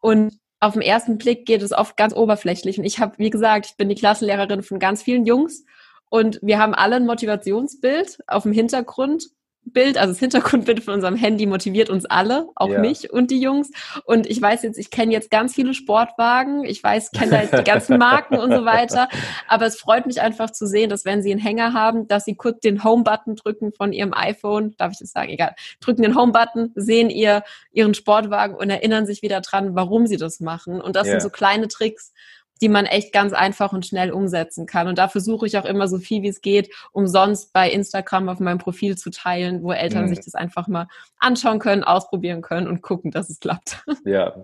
Und 0.00 0.38
auf 0.64 0.74
den 0.74 0.82
ersten 0.82 1.18
Blick 1.18 1.46
geht 1.46 1.62
es 1.62 1.72
oft 1.72 1.96
ganz 1.96 2.14
oberflächlich. 2.14 2.78
Und 2.78 2.84
ich 2.84 2.98
habe, 2.98 3.18
wie 3.18 3.30
gesagt, 3.30 3.66
ich 3.66 3.76
bin 3.76 3.88
die 3.88 3.94
Klassenlehrerin 3.94 4.62
von 4.62 4.78
ganz 4.78 5.02
vielen 5.02 5.26
Jungs 5.26 5.64
und 6.08 6.38
wir 6.42 6.58
haben 6.58 6.74
alle 6.74 6.96
ein 6.96 7.06
Motivationsbild 7.06 8.18
auf 8.26 8.44
dem 8.44 8.52
Hintergrund, 8.52 9.30
Bild, 9.66 9.98
also 9.98 10.12
das 10.12 10.18
Hintergrundbild 10.20 10.84
von 10.84 10.94
unserem 10.94 11.16
Handy 11.16 11.46
motiviert 11.46 11.90
uns 11.90 12.04
alle, 12.04 12.48
auch 12.54 12.68
ja. 12.68 12.78
mich 12.80 13.12
und 13.12 13.30
die 13.30 13.40
Jungs. 13.40 13.70
Und 14.04 14.26
ich 14.26 14.40
weiß 14.40 14.62
jetzt, 14.62 14.78
ich 14.78 14.90
kenne 14.90 15.12
jetzt 15.12 15.30
ganz 15.30 15.54
viele 15.54 15.74
Sportwagen, 15.74 16.64
ich 16.64 16.82
weiß, 16.82 17.10
kenne 17.12 17.30
da 17.30 17.42
jetzt 17.42 17.58
die 17.58 17.64
ganzen 17.64 17.98
Marken 17.98 18.36
und 18.36 18.52
so 18.52 18.64
weiter. 18.64 19.08
Aber 19.48 19.66
es 19.66 19.76
freut 19.76 20.06
mich 20.06 20.20
einfach 20.20 20.50
zu 20.50 20.66
sehen, 20.66 20.90
dass 20.90 21.04
wenn 21.04 21.22
sie 21.22 21.30
einen 21.30 21.40
Hänger 21.40 21.72
haben, 21.72 22.06
dass 22.08 22.24
sie 22.24 22.34
kurz 22.34 22.60
den 22.60 22.84
Home-Button 22.84 23.36
drücken 23.36 23.72
von 23.72 23.92
ihrem 23.92 24.14
iPhone, 24.14 24.74
darf 24.76 24.92
ich 24.92 24.98
das 24.98 25.10
sagen, 25.10 25.30
egal, 25.30 25.54
drücken 25.80 26.02
den 26.02 26.16
Home-Button, 26.16 26.72
sehen 26.74 27.10
ihr 27.10 27.42
ihren 27.72 27.94
Sportwagen 27.94 28.54
und 28.54 28.70
erinnern 28.70 29.06
sich 29.06 29.22
wieder 29.22 29.40
dran, 29.40 29.74
warum 29.74 30.06
sie 30.06 30.16
das 30.16 30.40
machen. 30.40 30.80
Und 30.80 30.96
das 30.96 31.06
ja. 31.06 31.12
sind 31.12 31.22
so 31.22 31.30
kleine 31.30 31.68
Tricks, 31.68 32.12
die 32.60 32.68
man 32.68 32.86
echt 32.86 33.12
ganz 33.12 33.32
einfach 33.32 33.72
und 33.72 33.86
schnell 33.86 34.10
umsetzen 34.12 34.66
kann. 34.66 34.88
Und 34.88 34.98
da 34.98 35.08
versuche 35.08 35.46
ich 35.46 35.58
auch 35.58 35.64
immer 35.64 35.88
so 35.88 35.98
viel 35.98 36.22
wie 36.22 36.28
es 36.28 36.40
geht, 36.40 36.72
umsonst 36.92 37.52
bei 37.52 37.70
Instagram 37.70 38.28
auf 38.28 38.40
meinem 38.40 38.58
Profil 38.58 38.96
zu 38.96 39.10
teilen, 39.10 39.62
wo 39.62 39.72
Eltern 39.72 40.04
mhm. 40.04 40.08
sich 40.08 40.20
das 40.20 40.34
einfach 40.34 40.68
mal 40.68 40.86
anschauen 41.18 41.58
können, 41.58 41.84
ausprobieren 41.84 42.42
können 42.42 42.68
und 42.68 42.82
gucken, 42.82 43.10
dass 43.10 43.30
es 43.30 43.40
klappt. 43.40 43.84
Ja, 44.04 44.34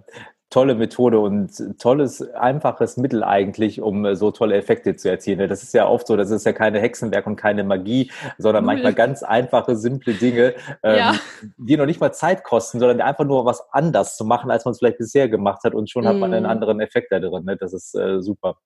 tolle 0.50 0.74
Methode 0.74 1.20
und 1.20 1.78
tolles, 1.80 2.28
einfaches 2.34 2.96
Mittel 2.96 3.22
eigentlich, 3.22 3.80
um 3.80 4.04
äh, 4.04 4.16
so 4.16 4.32
tolle 4.32 4.56
Effekte 4.56 4.96
zu 4.96 5.08
erzielen. 5.08 5.48
Das 5.48 5.62
ist 5.62 5.72
ja 5.72 5.86
oft 5.86 6.08
so, 6.08 6.16
das 6.16 6.30
ist 6.30 6.44
ja 6.44 6.52
keine 6.52 6.80
Hexenwerk 6.80 7.26
und 7.28 7.36
keine 7.36 7.62
Magie, 7.62 8.10
sondern 8.36 8.64
manchmal 8.64 8.92
ganz 8.92 9.22
einfache, 9.22 9.76
simple 9.76 10.14
Dinge, 10.14 10.54
ähm, 10.82 10.96
ja. 10.96 11.14
die 11.56 11.76
noch 11.76 11.86
nicht 11.86 12.00
mal 12.00 12.12
Zeit 12.12 12.42
kosten, 12.42 12.80
sondern 12.80 13.00
einfach 13.00 13.24
nur 13.24 13.44
was 13.44 13.62
anders 13.70 14.16
zu 14.16 14.24
machen, 14.24 14.50
als 14.50 14.64
man 14.64 14.72
es 14.72 14.78
vielleicht 14.78 14.98
bisher 14.98 15.28
gemacht 15.28 15.62
hat 15.62 15.72
und 15.72 15.88
schon 15.88 16.04
mm. 16.04 16.08
hat 16.08 16.16
man 16.16 16.34
einen 16.34 16.44
mhm. 16.44 16.50
anderen 16.50 16.80
Effekt 16.80 17.12
da 17.12 17.20
drin. 17.20 17.44
Ne? 17.44 17.56
Das 17.56 17.72
ist 17.72 17.94
äh, 17.94 18.20
super. 18.20 18.56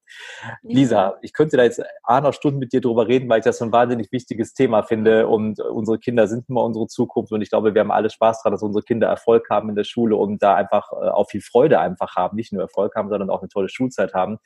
Lisa, 0.63 1.17
ich 1.21 1.33
könnte 1.33 1.55
da 1.55 1.63
jetzt 1.63 1.83
eine 2.03 2.33
Stunden 2.33 2.57
mit 2.57 2.73
dir 2.73 2.81
drüber 2.81 3.07
reden, 3.07 3.29
weil 3.29 3.39
ich 3.39 3.45
das 3.45 3.59
so 3.59 3.65
ein 3.65 3.71
wahnsinnig 3.71 4.11
wichtiges 4.11 4.55
Thema 4.55 4.81
finde 4.81 5.27
und 5.27 5.59
unsere 5.59 5.99
Kinder 5.99 6.27
sind 6.27 6.49
immer 6.49 6.63
unsere 6.63 6.87
Zukunft 6.87 7.31
und 7.31 7.43
ich 7.43 7.49
glaube, 7.51 7.75
wir 7.75 7.81
haben 7.81 7.91
alle 7.91 8.09
Spaß 8.09 8.41
daran, 8.41 8.53
dass 8.53 8.63
unsere 8.63 8.83
Kinder 8.83 9.07
Erfolg 9.07 9.49
haben 9.51 9.69
in 9.69 9.75
der 9.75 9.83
Schule 9.83 10.15
und 10.15 10.41
da 10.41 10.55
einfach 10.55 10.91
äh, 10.91 11.09
auch 11.09 11.29
viel 11.29 11.41
Freude 11.41 11.74
Freude 11.75 11.79
einfach 11.79 12.15
haben, 12.15 12.35
nicht 12.35 12.53
nur 12.53 12.61
Erfolg 12.61 12.95
haben, 12.95 13.09
sondern 13.09 13.29
auch 13.29 13.41
eine 13.41 13.49
tolle 13.49 13.69
Schulzeit 13.69 14.13
haben. 14.13 14.37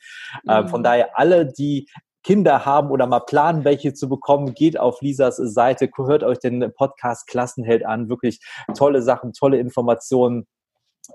Ähm, 0.48 0.64
mhm. 0.64 0.68
von 0.68 0.82
daher 0.82 1.18
alle, 1.18 1.46
die 1.46 1.86
Kinder 2.22 2.66
haben 2.66 2.90
oder 2.90 3.06
mal 3.06 3.20
planen, 3.20 3.64
welche 3.64 3.94
zu 3.94 4.08
bekommen, 4.08 4.52
geht 4.54 4.78
auf 4.78 5.00
Lisas 5.00 5.36
Seite, 5.36 5.88
hört 5.96 6.22
euch 6.22 6.38
den 6.38 6.70
Podcast 6.76 7.26
Klassenheld 7.26 7.86
an. 7.86 8.10
Wirklich 8.10 8.40
tolle 8.76 9.00
Sachen, 9.00 9.32
tolle 9.32 9.58
Informationen. 9.58 10.46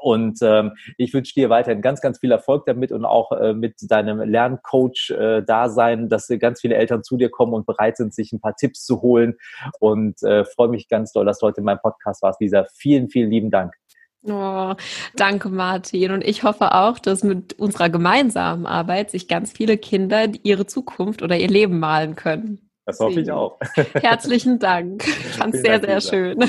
Und 0.01 0.39
ähm, 0.41 0.71
ich 0.97 1.13
wünsche 1.13 1.33
dir 1.35 1.49
weiterhin 1.49 1.81
ganz, 1.81 2.01
ganz 2.01 2.19
viel 2.19 2.31
Erfolg 2.31 2.65
damit 2.65 2.91
und 2.91 3.05
auch 3.05 3.31
äh, 3.31 3.53
mit 3.53 3.75
deinem 3.81 4.19
Lerncoach-Dasein, 4.19 6.05
äh, 6.05 6.07
dass 6.09 6.27
ganz 6.39 6.59
viele 6.59 6.75
Eltern 6.75 7.03
zu 7.03 7.17
dir 7.17 7.29
kommen 7.29 7.53
und 7.53 7.67
bereit 7.67 7.95
sind, 7.95 8.13
sich 8.13 8.33
ein 8.33 8.41
paar 8.41 8.55
Tipps 8.55 8.83
zu 8.83 9.01
holen. 9.01 9.35
Und 9.79 10.21
äh, 10.23 10.43
freue 10.43 10.69
mich 10.69 10.89
ganz 10.89 11.13
doll, 11.13 11.25
dass 11.25 11.39
du 11.39 11.45
heute 11.45 11.61
in 11.61 11.65
meinem 11.65 11.79
Podcast 11.81 12.23
warst, 12.23 12.41
Lisa. 12.41 12.65
Vielen, 12.73 13.09
vielen 13.09 13.29
lieben 13.29 13.51
Dank. 13.51 13.73
Oh, 14.27 14.73
danke, 15.15 15.49
Martin. 15.49 16.11
Und 16.11 16.23
ich 16.23 16.43
hoffe 16.43 16.73
auch, 16.73 16.99
dass 16.99 17.23
mit 17.23 17.53
unserer 17.59 17.89
gemeinsamen 17.89 18.65
Arbeit 18.65 19.11
sich 19.11 19.27
ganz 19.27 19.51
viele 19.51 19.77
Kinder 19.77 20.27
ihre 20.43 20.65
Zukunft 20.65 21.21
oder 21.21 21.37
ihr 21.37 21.47
Leben 21.47 21.79
malen 21.79 22.15
können. 22.15 22.59
Das 22.85 22.99
hoffe 22.99 23.21
ich 23.21 23.31
auch. 23.31 23.59
Herzlichen 23.93 24.59
Dank. 24.59 25.07
Ich 25.07 25.37
fand 25.37 25.55
es 25.55 25.61
sehr, 25.61 25.79
sehr 25.79 26.01
schön. 26.01 26.39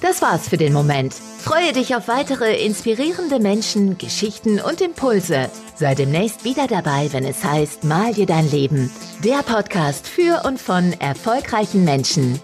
Das 0.00 0.20
war's 0.20 0.48
für 0.48 0.56
den 0.56 0.72
Moment. 0.72 1.14
Freue 1.38 1.72
dich 1.72 1.94
auf 1.94 2.08
weitere 2.08 2.64
inspirierende 2.64 3.38
Menschen, 3.38 3.98
Geschichten 3.98 4.60
und 4.60 4.80
Impulse. 4.80 5.50
Sei 5.76 5.94
demnächst 5.94 6.44
wieder 6.44 6.66
dabei, 6.66 7.08
wenn 7.12 7.24
es 7.24 7.44
heißt 7.44 7.84
Mal 7.84 8.14
dir 8.14 8.26
dein 8.26 8.50
Leben. 8.50 8.90
Der 9.22 9.42
Podcast 9.42 10.06
für 10.06 10.42
und 10.46 10.60
von 10.60 10.92
erfolgreichen 11.00 11.84
Menschen. 11.84 12.40